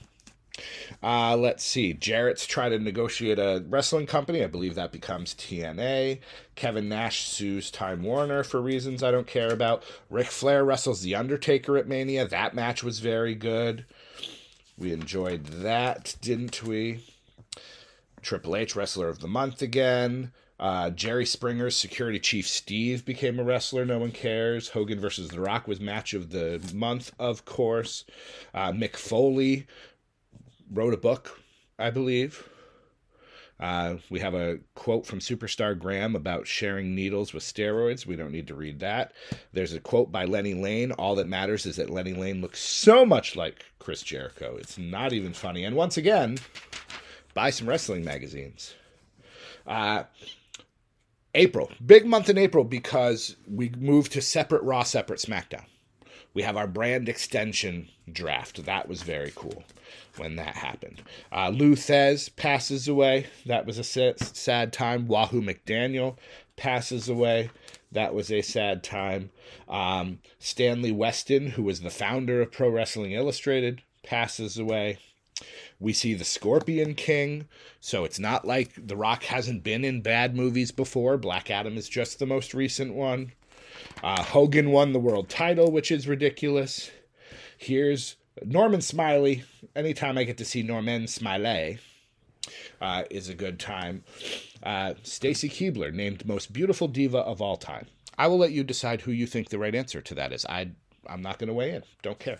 [1.01, 1.95] Uh, let's see.
[1.95, 4.43] Jarrett's trying to negotiate a wrestling company.
[4.43, 6.19] I believe that becomes TNA.
[6.53, 9.83] Kevin Nash sues Time Warner for reasons I don't care about.
[10.11, 12.27] Ric Flair wrestles The Undertaker at Mania.
[12.27, 13.85] That match was very good.
[14.77, 17.03] We enjoyed that, didn't we?
[18.21, 20.31] Triple H Wrestler of the Month again.
[20.59, 23.85] Uh, Jerry Springer's security chief Steve became a wrestler.
[23.85, 24.69] No one cares.
[24.69, 28.05] Hogan versus The Rock was match of the month, of course.
[28.53, 29.67] Uh, Mick Foley
[30.71, 31.41] wrote a book,
[31.77, 32.47] I believe.
[33.63, 38.05] Uh, we have a quote from Superstar Graham about sharing needles with steroids.
[38.05, 39.13] We don't need to read that.
[39.53, 40.91] There's a quote by Lenny Lane.
[40.91, 44.57] All that matters is that Lenny Lane looks so much like Chris Jericho.
[44.57, 45.63] It's not even funny.
[45.63, 46.39] And once again,
[47.33, 48.75] buy some wrestling magazines.
[49.65, 50.03] Uh,
[51.33, 55.63] April, big month in April because we moved to separate Raw, separate SmackDown.
[56.33, 58.65] We have our brand extension draft.
[58.65, 59.63] That was very cool
[60.17, 61.03] when that happened.
[61.31, 63.27] Uh, Lou Thesz passes away.
[63.45, 65.07] That was a sad time.
[65.07, 66.17] Wahoo McDaniel
[66.55, 67.51] passes away.
[67.91, 69.29] That was a sad time.
[69.69, 74.97] Um, Stanley Weston, who was the founder of Pro Wrestling Illustrated, passes away.
[75.79, 77.47] We see the Scorpion King,
[77.79, 81.17] so it's not like The Rock hasn't been in bad movies before.
[81.17, 83.33] Black Adam is just the most recent one.
[84.03, 86.91] Uh, Hogan won the world title, which is ridiculous.
[87.57, 89.45] Here's Norman Smiley.
[89.77, 91.79] Anytime I get to see Norman Smiley,
[92.81, 94.03] uh, is a good time.
[94.61, 97.87] Uh, Stacy Keibler named most beautiful diva of all time.
[98.17, 100.45] I will let you decide who you think the right answer to that is.
[100.47, 100.71] I
[101.07, 101.83] I'm not going to weigh in.
[102.01, 102.39] Don't care.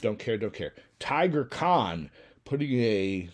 [0.00, 0.36] Don't care.
[0.36, 0.74] Don't care.
[0.98, 2.10] Tiger Khan
[2.44, 3.28] putting a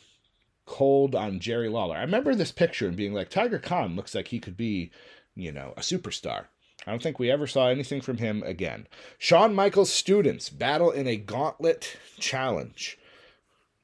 [0.67, 1.97] cold on Jerry Lawler.
[1.97, 4.91] I remember this picture and being like, Tiger Khan looks like he could be,
[5.35, 6.47] you know, a superstar.
[6.87, 8.89] I don't think we ever saw anything from him again.
[9.19, 12.99] Shawn Michaels students battle in a gauntlet challenge.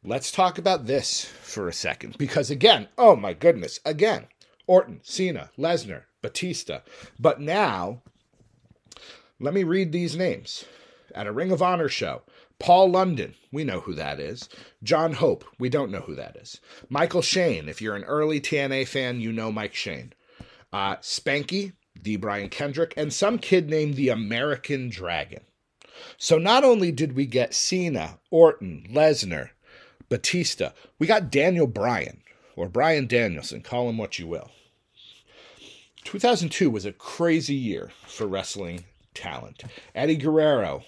[0.05, 4.27] Let's talk about this for a second because, again, oh my goodness, again,
[4.67, 6.81] Orton, Cena, Lesnar, Batista.
[7.19, 8.03] But now,
[9.41, 10.65] let me read these names.
[11.15, 12.23] At a Ring of Honor show,
[12.59, 14.49] Paul London, we know who that is.
[14.83, 16.61] John Hope, we don't know who that is.
[16.89, 20.13] Michael Shane, if you're an early TNA fan, you know Mike Shane.
[20.73, 22.17] Uh, Spanky, D.
[22.17, 25.43] Brian Kendrick, and some kid named the American Dragon.
[26.17, 29.51] So not only did we get Cena, Orton, Lesnar,
[30.09, 32.23] Batista, we got Daniel Bryan,
[32.57, 34.51] or Bryan Danielson, call him what you will.
[36.05, 39.65] 2002 was a crazy year for wrestling talent.
[39.95, 40.83] Eddie Guerrero,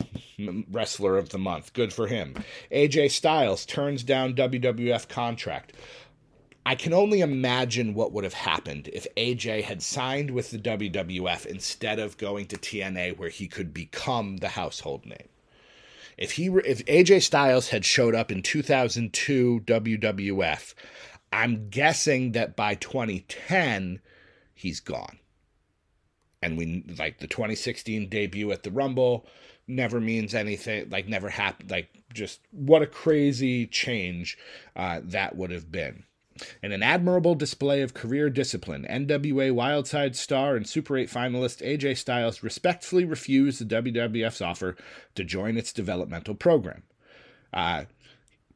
[0.71, 2.35] wrestler of the month, good for him.
[2.71, 5.75] AJ Styles turns down WWF contract.
[6.71, 11.45] I can only imagine what would have happened if AJ had signed with the WWF
[11.45, 15.31] instead of going to TNA where he could become the household name.
[16.17, 20.75] If he if AJ Styles had showed up in 2002 WWF,
[21.33, 24.01] I'm guessing that by 2010
[24.55, 25.19] he's gone.
[26.41, 29.27] And we like the 2016 debut at the Rumble
[29.67, 31.73] never means anything, like never happened.
[31.73, 34.39] Like just what a crazy change
[34.77, 36.05] uh, that would have been.
[36.63, 41.99] In an admirable display of career discipline, NWA Wildside star and Super 8 finalist AJ
[41.99, 44.77] Styles respectfully refused the WWF's offer
[45.15, 46.83] to join its developmental program.
[47.53, 47.85] Uh,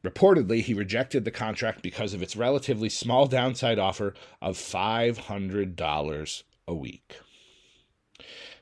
[0.05, 6.73] Reportedly, he rejected the contract because of its relatively small downside offer of $500 a
[6.75, 7.19] week.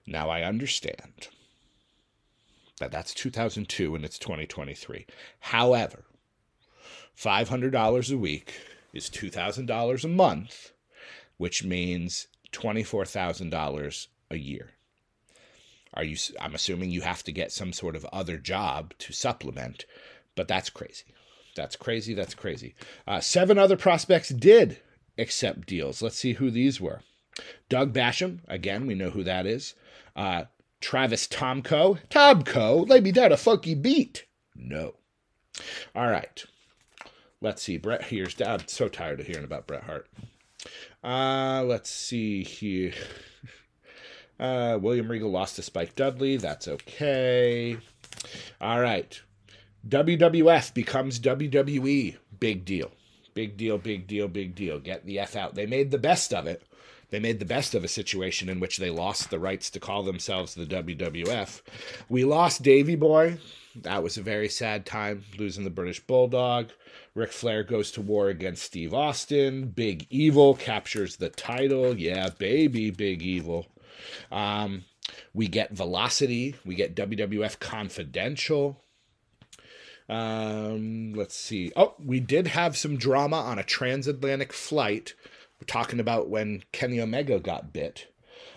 [0.08, 1.28] Now, I understand
[2.80, 5.06] that that's 2002 and it's 2023.
[5.42, 6.06] However,
[7.18, 8.54] $500 a week
[8.94, 10.72] is $2,000 a month,
[11.38, 14.70] which means $24,000 a year.
[15.96, 19.86] Are you I'm assuming you have to get some sort of other job to supplement,
[20.36, 21.06] but that's crazy.
[21.56, 22.16] That's crazy.
[22.16, 22.74] That's crazy.
[23.08, 24.80] Uh, seven other prospects did
[25.20, 26.02] accept deals.
[26.02, 27.02] Let's see who these were.
[27.70, 29.76] Doug Basham, again, we know who that is.
[30.16, 30.46] Uh,
[30.82, 32.00] Travis Tomko.
[32.10, 34.26] Tomko, lay me down a funky beat.
[34.56, 34.96] No.
[35.96, 36.44] All right.
[37.44, 37.78] Let's see.
[37.78, 38.42] Bret here's.
[38.42, 40.08] I'm so tired of hearing about Bret Hart.
[41.04, 42.94] Uh, let's see here.
[44.40, 46.38] Uh, William Regal lost to Spike Dudley.
[46.38, 47.78] That's okay.
[48.60, 49.22] All right.
[49.88, 52.18] WWF becomes WWE.
[52.40, 52.92] Big deal.
[53.36, 54.80] Big deal, big deal, big deal.
[54.80, 55.54] Get the F out.
[55.54, 56.64] They made the best of it.
[57.12, 60.02] They made the best of a situation in which they lost the rights to call
[60.02, 61.62] themselves the WWF.
[62.10, 63.38] We lost Davy Boy.
[63.76, 66.72] That was a very sad time, losing the British Bulldog.
[67.16, 69.68] Ric Flair goes to war against Steve Austin.
[69.68, 71.96] Big Evil captures the title.
[71.98, 73.68] Yeah, baby, Big Evil.
[74.32, 74.86] Um,
[75.32, 76.56] we get Velocity.
[76.66, 78.82] We get WWF Confidential.
[80.10, 81.72] Um, let's see.
[81.76, 85.14] Oh, we did have some drama on a transatlantic flight.
[85.62, 88.08] We're talking about when Kenny Omega got bit.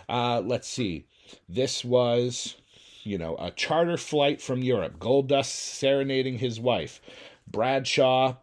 [0.08, 1.06] Uh, let's see.
[1.48, 2.56] This was,
[3.04, 4.98] you know, a charter flight from Europe.
[4.98, 7.02] Goldust serenading his wife.
[7.46, 8.36] Bradshaw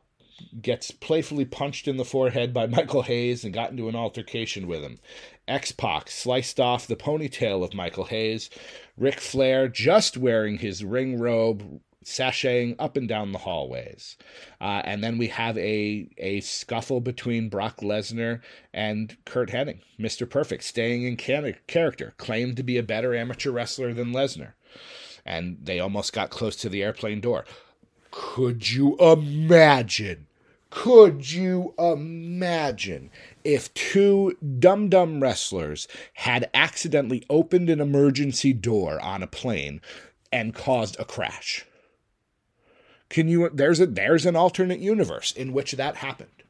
[0.62, 4.82] gets playfully punched in the forehead by Michael Hayes and got into an altercation with
[4.82, 5.00] him.
[5.48, 8.50] X Pac sliced off the ponytail of Michael Hayes.
[8.98, 14.18] Ric Flair, just wearing his ring robe, sashaying up and down the hallways.
[14.62, 18.42] Uh, and then we have a, a scuffle between Brock Lesnar
[18.74, 20.30] and Curt Hennig, Mr.
[20.30, 24.54] Perfect, staying in can- character, claimed to be a better amateur wrestler than Lesnar.
[25.26, 27.46] And they almost got close to the airplane door.
[28.12, 30.28] Could you imagine?
[30.76, 33.12] Could you imagine
[33.44, 39.82] if two dum dum wrestlers had accidentally opened an emergency door on a plane
[40.32, 41.66] and caused a crash?
[43.08, 46.44] Can you there's a there's an alternate universe in which that happened.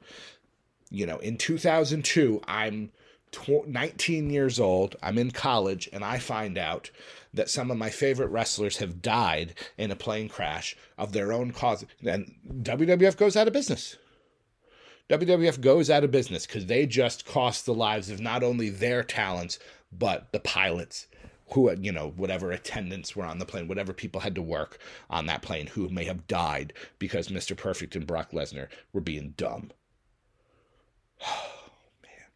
[0.89, 2.91] You know, in 2002, I'm
[3.31, 4.95] tw- 19 years old.
[5.03, 6.91] I'm in college, and I find out
[7.33, 11.51] that some of my favorite wrestlers have died in a plane crash of their own
[11.51, 11.83] cause.
[12.05, 13.97] And WWF goes out of business.
[15.09, 19.03] WWF goes out of business because they just cost the lives of not only their
[19.03, 19.59] talents,
[19.91, 21.07] but the pilots
[21.51, 24.79] who, you know, whatever attendants were on the plane, whatever people had to work
[25.09, 27.55] on that plane who may have died because Mr.
[27.55, 29.71] Perfect and Brock Lesnar were being dumb.
[31.25, 31.51] Oh,
[32.03, 32.27] man.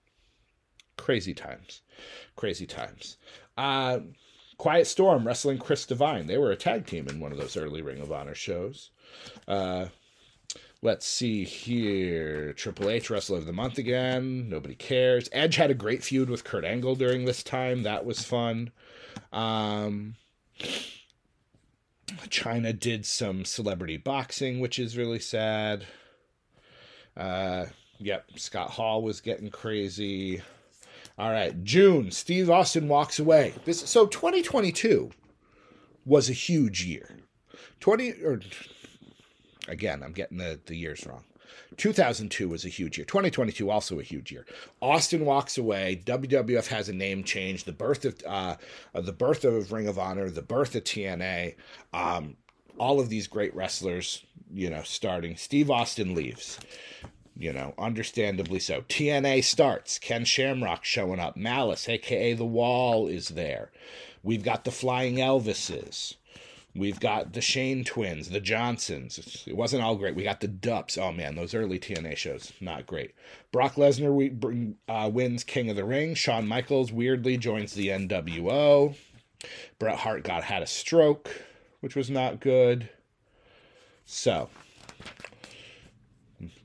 [0.98, 1.82] Crazy times.
[2.36, 3.18] Crazy times.
[3.58, 4.00] Uh,
[4.58, 6.28] Quiet Storm wrestling Chris Divine.
[6.28, 8.92] They were a tag team in one of those early Ring of Honor shows.
[9.48, 9.88] Uh,
[10.82, 12.54] let's see here.
[12.54, 14.50] Triple H Wrestler of the Month again.
[14.50, 15.30] Nobody cares.
[15.32, 17.84] Edge had a great feud with Kurt Angle during this time.
[17.84, 18.72] That was fun.
[19.32, 20.16] Um,
[22.30, 25.86] Chyna did some celebrity boxing, which is really sad.
[27.16, 27.66] Uh,
[28.00, 30.42] yep, Scott Hall was getting crazy.
[31.18, 33.54] All right, June, Steve Austin walks away.
[33.66, 35.10] This so 2022
[36.06, 37.10] was a huge year.
[37.80, 38.40] 20 or
[39.68, 41.24] again, I'm getting the, the years wrong.
[41.78, 43.06] 2002 was a huge year.
[43.06, 44.46] 2022 also a huge year.
[44.82, 46.02] Austin walks away.
[46.06, 47.64] WWF has a name change.
[47.64, 48.56] The birth of uh,
[48.94, 50.30] the birth of Ring of Honor.
[50.30, 51.56] The birth of TNA.
[51.94, 52.38] Um,
[52.78, 55.36] all of these great wrestlers, you know, starting.
[55.36, 56.60] Steve Austin leaves.
[57.40, 58.82] You know, understandably so.
[58.82, 60.00] TNA starts.
[60.00, 61.38] Ken Shamrock showing up.
[61.38, 63.72] Malice, aka The Wall, is there.
[64.24, 66.16] We've got the Flying Elvises.
[66.78, 69.44] We've got the Shane twins, the Johnsons.
[69.48, 70.16] It wasn't all great.
[70.16, 70.98] We got the Dupps.
[70.98, 73.16] Oh man, those early TNA shows, not great.
[73.52, 76.14] Brock Lesnar we, uh, wins King of the Ring.
[76.14, 78.96] Shawn Michaels weirdly joins the NWO.
[79.80, 81.42] Bret Hart got had a stroke,
[81.80, 82.90] which was not good.
[84.06, 84.50] So,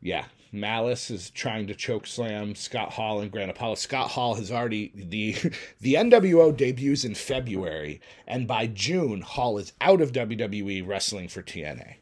[0.00, 3.76] yeah, Malice is trying to choke slam Scott Hall and Grand Apollo.
[3.76, 5.32] Scott Hall has already the
[5.80, 11.42] the NWO debuts in February, and by June, Hall is out of WWE wrestling for
[11.42, 11.96] TNA.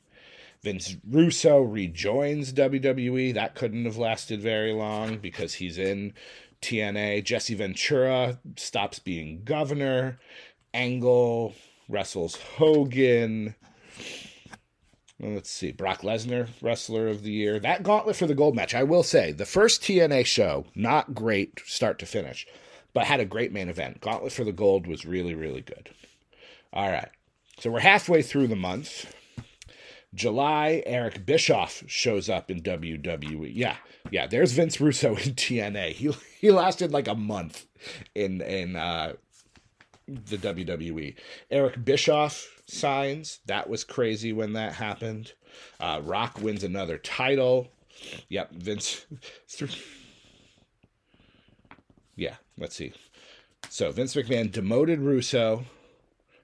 [0.63, 3.33] Vince Russo rejoins WWE.
[3.33, 6.13] That couldn't have lasted very long because he's in
[6.61, 7.25] TNA.
[7.25, 10.19] Jesse Ventura stops being governor.
[10.75, 11.55] Angle
[11.89, 13.55] wrestles Hogan
[15.21, 17.59] let's see, Brock Lesnar, Wrestler of the Year.
[17.59, 21.61] That gauntlet for the gold match, I will say, the first TNA show, not great
[21.67, 22.47] start to finish,
[22.93, 24.01] but had a great main event.
[24.01, 25.91] Gauntlet for the Gold was really, really good.
[26.73, 27.09] All right.
[27.59, 29.15] So we're halfway through the month.
[30.15, 33.53] July, Eric Bischoff shows up in WWE.
[33.55, 33.77] Yeah,
[34.11, 34.27] yeah.
[34.27, 35.93] There's Vince Russo in TNA.
[35.93, 36.11] He
[36.41, 37.67] he lasted like a month
[38.15, 39.13] in in uh,
[40.09, 41.15] the WWE.
[41.51, 43.41] Eric Bischoff signs.
[43.47, 45.33] That was crazy when that happened.
[45.79, 47.69] Uh, Rock wins another title.
[48.29, 49.07] Yep, Vince.
[52.17, 52.93] yeah, let's see.
[53.69, 55.65] So Vince McMahon demoted Russo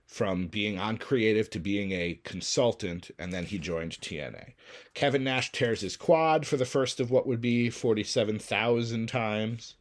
[0.07, 4.53] from being on creative to being a consultant, and then he joined TNA.
[4.95, 9.75] Kevin Nash tears his quad for the first of what would be 47,000 times.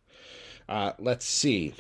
[0.68, 1.74] Uh, let's see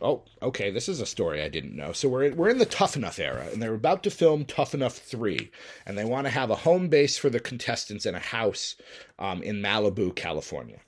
[0.00, 1.92] oh, okay, this is a story I didn't know.
[1.92, 4.96] So we're we're in the Tough Enough era, and they're about to film Tough Enough
[4.96, 5.50] three,
[5.84, 8.76] and they want to have a home base for the contestants in a house
[9.18, 10.80] um, in Malibu, California.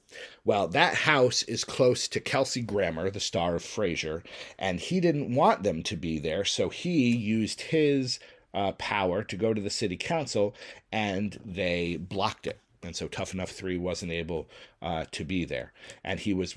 [0.44, 4.22] Well, that house is close to Kelsey Grammer, the star of Frasier,
[4.58, 8.18] and he didn't want them to be there, so he used his
[8.54, 10.54] uh, power to go to the city council,
[10.90, 14.48] and they blocked it and so Tough Enough 3 wasn't able
[14.80, 15.72] uh, to be there.
[16.04, 16.56] And he was,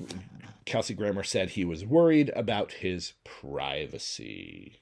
[0.66, 4.80] Kelsey Grammer said he was worried about his privacy.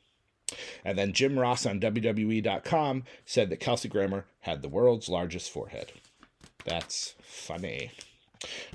[0.83, 5.91] And then Jim Ross on WWE.com said that Kelsey Grammer had the world's largest forehead.
[6.65, 7.91] That's funny.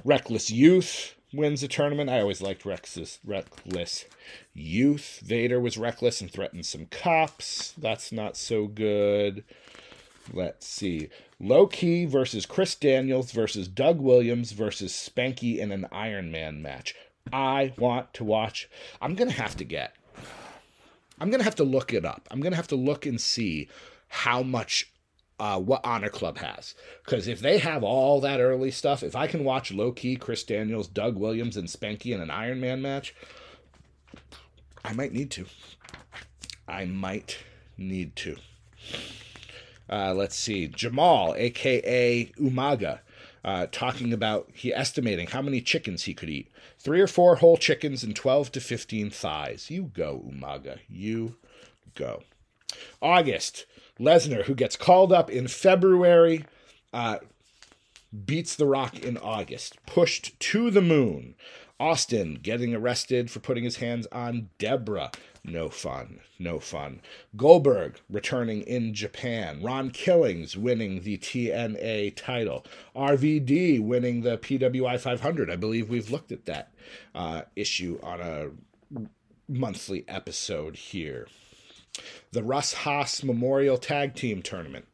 [0.04, 2.10] Reckless Youth wins the tournament.
[2.10, 4.04] I always liked Reckless, Reckless
[4.52, 5.20] Youth.
[5.24, 7.72] Vader was reckless and threatened some cops.
[7.72, 9.44] That's not so good.
[10.32, 11.08] Let's see.
[11.44, 16.94] Low Ki versus Chris Daniels versus Doug Williams versus Spanky in an Iron Man match.
[17.34, 18.70] I want to watch.
[19.02, 19.94] I'm going to have to get.
[21.20, 22.26] I'm going to have to look it up.
[22.30, 23.68] I'm going to have to look and see
[24.08, 24.90] how much
[25.38, 26.74] uh, what Honor Club has.
[27.04, 30.44] Because if they have all that early stuff, if I can watch Low Ki, Chris
[30.44, 33.14] Daniels, Doug Williams, and Spanky in an Iron Man match,
[34.82, 35.44] I might need to.
[36.66, 37.36] I might
[37.76, 38.36] need to.
[39.88, 43.00] Uh, let's see, Jamal, aka Umaga,
[43.44, 46.50] uh, talking about he estimating how many chickens he could eat.
[46.78, 49.70] Three or four whole chickens and 12 to 15 thighs.
[49.70, 50.78] You go, Umaga.
[50.88, 51.36] You
[51.94, 52.22] go.
[53.00, 53.66] August,
[54.00, 56.44] Lesnar, who gets called up in February.
[56.92, 57.18] Uh,
[58.24, 61.34] beats The Rock in August, pushed to the moon.
[61.80, 65.10] Austin getting arrested for putting his hands on Debra.
[65.44, 66.20] No fun.
[66.38, 67.02] No fun.
[67.36, 69.62] Goldberg returning in Japan.
[69.62, 72.64] Ron Killings winning the TNA title.
[72.96, 75.50] RVD winning the PWI 500.
[75.50, 76.72] I believe we've looked at that
[77.14, 78.50] uh, issue on a
[79.46, 81.28] monthly episode here.
[82.32, 84.86] The Russ Haas Memorial Tag Team Tournament.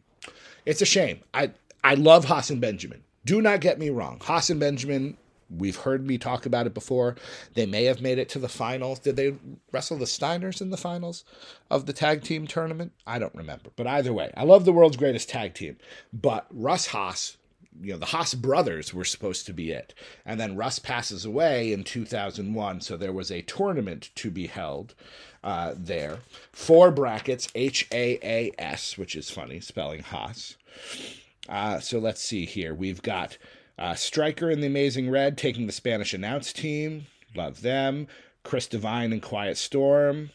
[0.66, 1.20] It's a shame.
[1.32, 3.04] I I love Haas and Benjamin.
[3.24, 4.20] Do not get me wrong.
[4.20, 5.16] Haas and Benjamin
[5.50, 7.16] We've heard me talk about it before.
[7.54, 9.00] They may have made it to the finals.
[9.00, 9.34] Did they
[9.72, 11.24] wrestle the Steiners in the finals
[11.70, 12.92] of the tag team tournament?
[13.06, 13.70] I don't remember.
[13.76, 15.76] But either way, I love the world's greatest tag team.
[16.12, 17.36] But Russ Haas,
[17.82, 19.94] you know, the Haas brothers were supposed to be it.
[20.24, 22.80] And then Russ passes away in 2001.
[22.80, 24.94] So there was a tournament to be held
[25.42, 26.18] uh, there.
[26.52, 30.56] Four brackets, H A A S, which is funny, spelling Haas.
[31.48, 32.74] Uh, so let's see here.
[32.74, 33.38] We've got
[33.80, 37.06] uh, Striker and the Amazing Red taking the Spanish announce team.
[37.34, 38.06] Love them.
[38.44, 40.30] Chris Divine and Quiet Storm.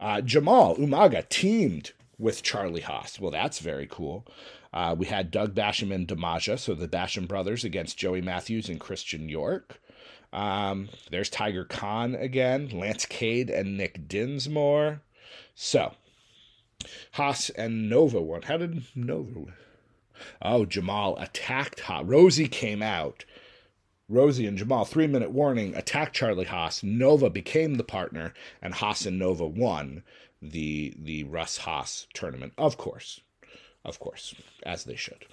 [0.00, 3.20] Uh, Jamal Umaga teamed with Charlie Haas.
[3.20, 4.26] Well, that's very cool.
[4.72, 8.80] Uh, we had Doug Basham and Damaja, so the Basham brothers against Joey Matthews and
[8.80, 9.80] Christian York.
[10.32, 15.00] Um, there's Tiger Khan again, Lance Cade and Nick Dinsmore.
[15.54, 15.94] So,
[17.12, 18.42] Haas and Nova won.
[18.42, 19.52] How did Nova
[20.42, 22.04] Oh, Jamal attacked Haas.
[22.04, 23.24] Rosie came out.
[24.08, 26.82] Rosie and Jamal, three minute warning, attacked Charlie Haas.
[26.82, 30.02] Nova became the partner, and Haas and Nova won
[30.40, 32.52] the the Russ Haas tournament.
[32.56, 33.20] Of course.
[33.84, 34.34] Of course.
[34.64, 35.26] As they should.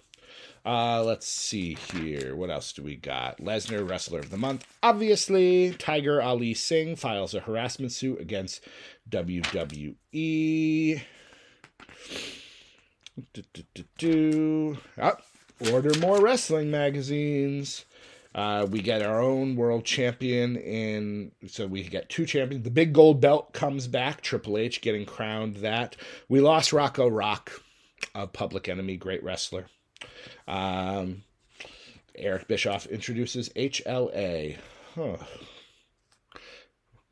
[0.65, 2.36] Uh, let's see here.
[2.36, 3.38] What else do we got?
[3.38, 4.65] Lesnar, Wrestler of the Month.
[4.81, 8.61] Obviously, Tiger Ali Singh files a harassment suit against
[9.09, 11.01] WWE.
[13.34, 14.78] Do, do, do, do.
[15.72, 17.86] Order more wrestling magazines.
[18.34, 22.66] Uh, we get our own world champion in, so we get two champions.
[22.66, 24.22] The big gold belt comes back.
[24.22, 25.95] Triple H getting crowned that.
[26.28, 27.61] We lost Rocco Rock,
[28.13, 29.68] a public enemy, great wrestler.
[30.45, 31.24] Um,
[32.13, 34.57] Eric Bischoff introduces HLA.
[34.93, 35.18] Huh.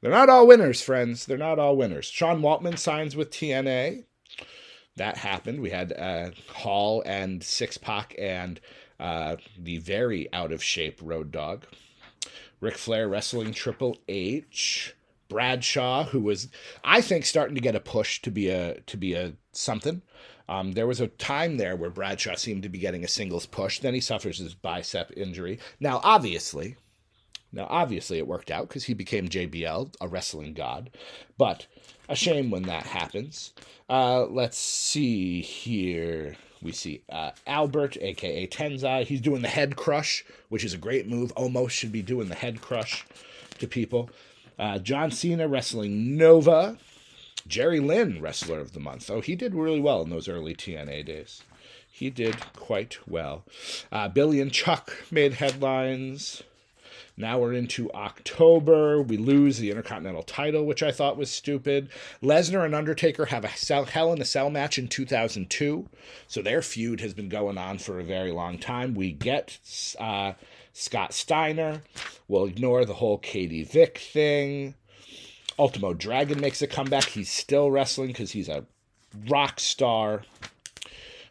[0.02, 1.26] They're not all winners, friends.
[1.26, 2.08] They're not all winners.
[2.08, 4.04] Sean Waltman signs with TNA
[4.96, 5.60] that happened.
[5.60, 8.60] We had uh, Hall and Six Pack and
[9.00, 11.66] uh, the very out of shape Road Dog.
[12.60, 14.96] Ric Flair wrestling Triple H.
[15.28, 16.50] Bradshaw, who was,
[16.84, 20.02] I think, starting to get a push to be a to be a something.
[20.48, 23.80] Um, there was a time there where Bradshaw seemed to be getting a singles push.
[23.80, 25.60] Then he suffers his bicep injury.
[25.80, 26.76] Now, obviously,
[27.52, 30.92] now obviously it worked out because he became JBL, a wrestling god.
[31.38, 31.68] But
[32.10, 33.54] a shame when that happens.
[33.90, 36.36] Uh, let's see here.
[36.62, 39.06] We see uh, Albert, aka Tensai.
[39.06, 41.32] He's doing the head crush, which is a great move.
[41.34, 43.06] Almost should be doing the head crush
[43.60, 44.10] to people.
[44.58, 46.78] Uh, John Cena wrestling Nova.
[47.46, 49.10] Jerry Lynn, wrestler of the month.
[49.10, 51.44] Oh, he did really well in those early TNA days.
[51.92, 53.44] He did quite well.
[53.92, 56.42] Uh, Billy and Chuck made headlines.
[57.16, 59.02] Now we're into October.
[59.02, 61.90] We lose the Intercontinental title, which I thought was stupid.
[62.24, 65.88] Lesnar and Undertaker have a Hell in a Cell match in 2002.
[66.28, 68.96] So their feud has been going on for a very long time.
[68.96, 69.60] We get
[70.00, 70.34] uh,
[70.74, 71.84] Scott Steiner.
[72.28, 74.74] We'll ignore the whole Katie Vick thing.
[75.60, 77.06] Ultimo Dragon makes a comeback.
[77.06, 78.66] He's still wrestling because he's a
[79.28, 80.24] rock star.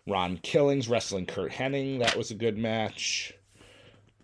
[0.07, 1.99] Ron Killings wrestling Curt Hennig.
[1.99, 3.35] That was a good match.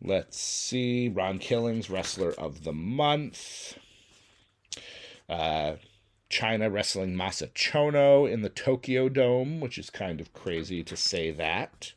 [0.01, 1.09] Let's see.
[1.09, 3.79] Ron Killings, Wrestler of the Month.
[5.29, 5.75] Uh,
[6.31, 11.31] Chyna wrestling Masa Chono in the Tokyo Dome, which is kind of crazy to say
[11.33, 11.93] that.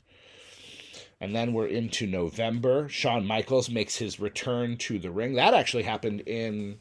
[1.20, 2.90] And then we're into November.
[2.90, 5.36] Shawn Michaels makes his return to the ring.
[5.36, 6.80] That actually happened in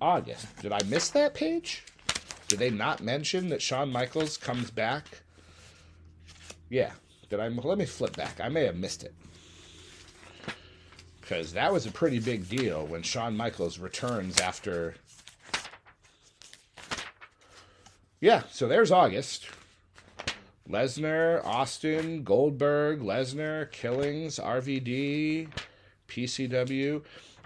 [0.00, 0.46] August.
[0.62, 1.82] Did I miss that page?
[2.46, 5.04] Did they not mention that Shawn Michaels comes back?
[6.68, 6.92] Yeah.
[7.28, 7.48] Did I?
[7.48, 8.40] Let me flip back.
[8.40, 9.14] I may have missed it
[11.30, 14.96] because that was a pretty big deal when Shawn Michaels returns after.
[18.20, 19.46] Yeah, so there's August.
[20.68, 25.46] Lesnar, Austin, Goldberg, Lesnar, Killings, RVD,
[26.08, 27.04] PCW.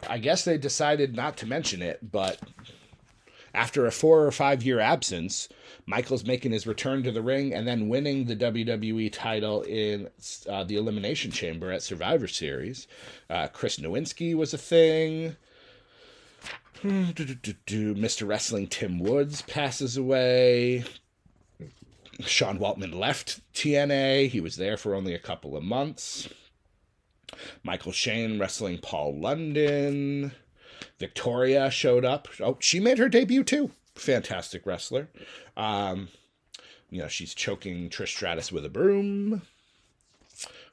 [0.08, 2.38] I guess they decided not to mention it, but
[3.54, 5.48] after a four or five year absence,
[5.86, 10.08] Michaels making his return to the ring and then winning the WWE title in
[10.48, 12.86] uh, the Elimination Chamber at Survivor Series.
[13.30, 15.36] Uh, Chris Nowinski was a thing.
[16.82, 18.26] Mr.
[18.26, 20.84] Wrestling Tim Woods passes away.
[22.20, 24.28] Sean Waltman left TNA.
[24.28, 26.28] He was there for only a couple of months.
[27.62, 30.32] Michael Shane wrestling Paul London.
[30.98, 32.28] Victoria showed up.
[32.40, 33.70] Oh, she made her debut too.
[33.94, 35.08] Fantastic wrestler.
[35.56, 36.08] Um,
[36.90, 39.42] you know, she's choking Trish Stratus with a broom.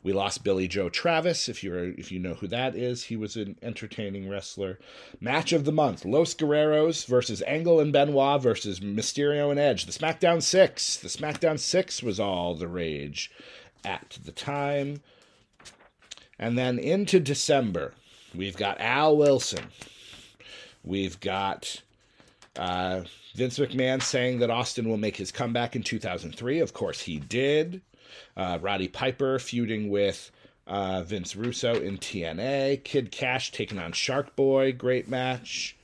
[0.04, 1.48] We lost Billy Joe Travis.
[1.48, 4.80] If you if you know who that is, he was an entertaining wrestler.
[5.20, 9.86] Match of the month: Los Guerreros versus Angle and Benoit versus Mysterio and Edge.
[9.86, 10.98] The SmackDown Six.
[10.98, 13.32] The SmackDown Six was all the rage
[13.86, 15.02] at the time.
[16.40, 17.94] And then into December,
[18.34, 19.66] we've got Al Wilson.
[20.84, 21.82] We've got
[22.56, 23.04] uh,
[23.36, 26.60] Vince McMahon saying that Austin will make his comeback in 2003.
[26.60, 27.82] Of course, he did.
[28.36, 30.32] Uh, Roddy Piper feuding with
[30.68, 32.84] uh, Vince Russo in TNA.
[32.84, 34.72] Kid Cash taking on Shark Boy.
[34.72, 35.78] Great match.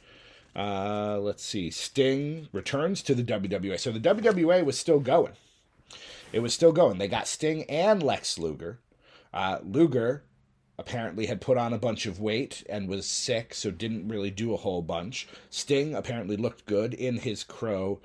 [0.55, 1.69] Uh, let's see.
[1.69, 3.79] Sting returns to the WWA.
[3.79, 5.33] So the WWA was still going.
[6.33, 6.97] It was still going.
[6.97, 8.79] They got Sting and Lex Luger.
[9.33, 10.23] Uh, Luger
[10.79, 14.53] apparently had put on a bunch of weight and was sick, so didn't really do
[14.53, 15.27] a whole bunch.
[15.49, 17.99] Sting apparently looked good in his crow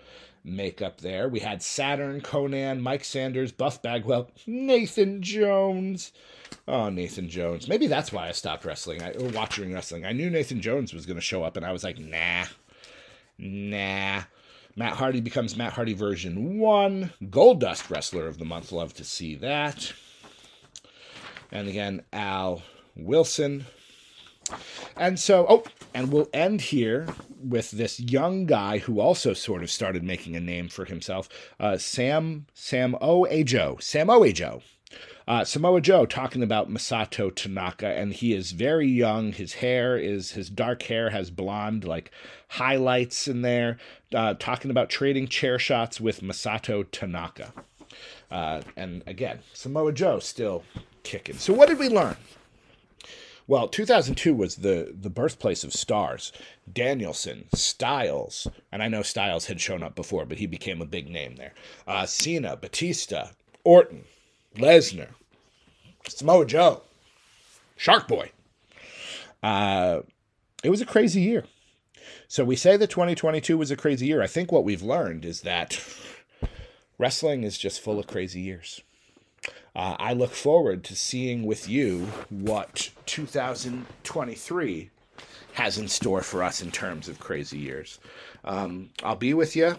[0.45, 1.29] makeup there.
[1.29, 6.12] We had Saturn, Konnan, Mike Sanders, Buff Bagwell, Nathan Jones.
[6.66, 7.68] Oh, Nathan Jones.
[7.68, 10.05] Maybe that's why I stopped wrestling, I, or watching wrestling.
[10.05, 12.45] I knew Nathan Jones was going to show up, and I was like, nah,
[13.39, 14.23] nah.
[14.75, 17.12] Matt Hardy becomes Matt Hardy version 1.
[17.25, 18.73] Goldust Wrestler of the Month.
[18.73, 19.93] Love to see that.
[21.53, 22.63] And again, Al
[22.97, 23.67] Wilson.
[24.97, 27.07] And so, oh, and we'll end here
[27.43, 31.29] with this young guy who also sort of started making a name for himself,
[31.61, 34.63] uh, Sam Sam O A Joe, Samoa Joe.
[35.29, 39.33] Uh, Samoa Joe talking about Masato Tanaka, and he is very young.
[39.33, 42.11] His hair is his dark hair has blonde like
[42.49, 43.79] highlights in there.
[44.13, 47.53] Uh, talking about trading chair shots with Masato Tanaka,
[48.31, 50.65] uh, and again Samoa Joe still
[51.03, 51.37] kicking.
[51.37, 52.17] So what did we learn?
[53.47, 56.33] Well, 2002 was the the birthplace of stars.
[56.73, 61.09] Danielson, Styles, and I know Styles had shown up before, but he became a big
[61.11, 61.53] name there.
[61.87, 63.31] Uh, Cena, Batista,
[63.65, 64.05] Orton,
[64.57, 65.09] Lesnar,
[66.09, 66.83] Samoa Joe,
[67.77, 68.31] Shark Boy.
[69.43, 70.03] Uh,
[70.63, 71.45] it was a crazy year.
[72.29, 74.23] So we say that 2022 was a crazy year.
[74.23, 75.85] I think what we've learned is that
[76.97, 78.81] wrestling is just full of crazy years.
[79.75, 84.91] Uh, I look forward to seeing with you what 2023
[85.55, 87.99] has in store for us in terms of crazy years.
[88.45, 89.77] Um, I'll be with you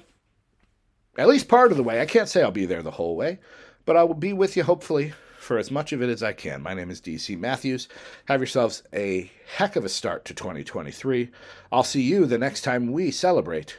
[1.18, 2.02] at least part of the way.
[2.02, 3.40] I can't say I'll be there the whole way,
[3.86, 6.62] but I will be with you hopefully for as much of it as I can.
[6.62, 7.88] My name is DC Matthews.
[8.26, 11.30] Have yourselves a heck of a start to 2023.
[11.72, 13.78] I'll see you the next time we celebrate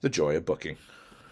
[0.00, 0.78] the joy of booking.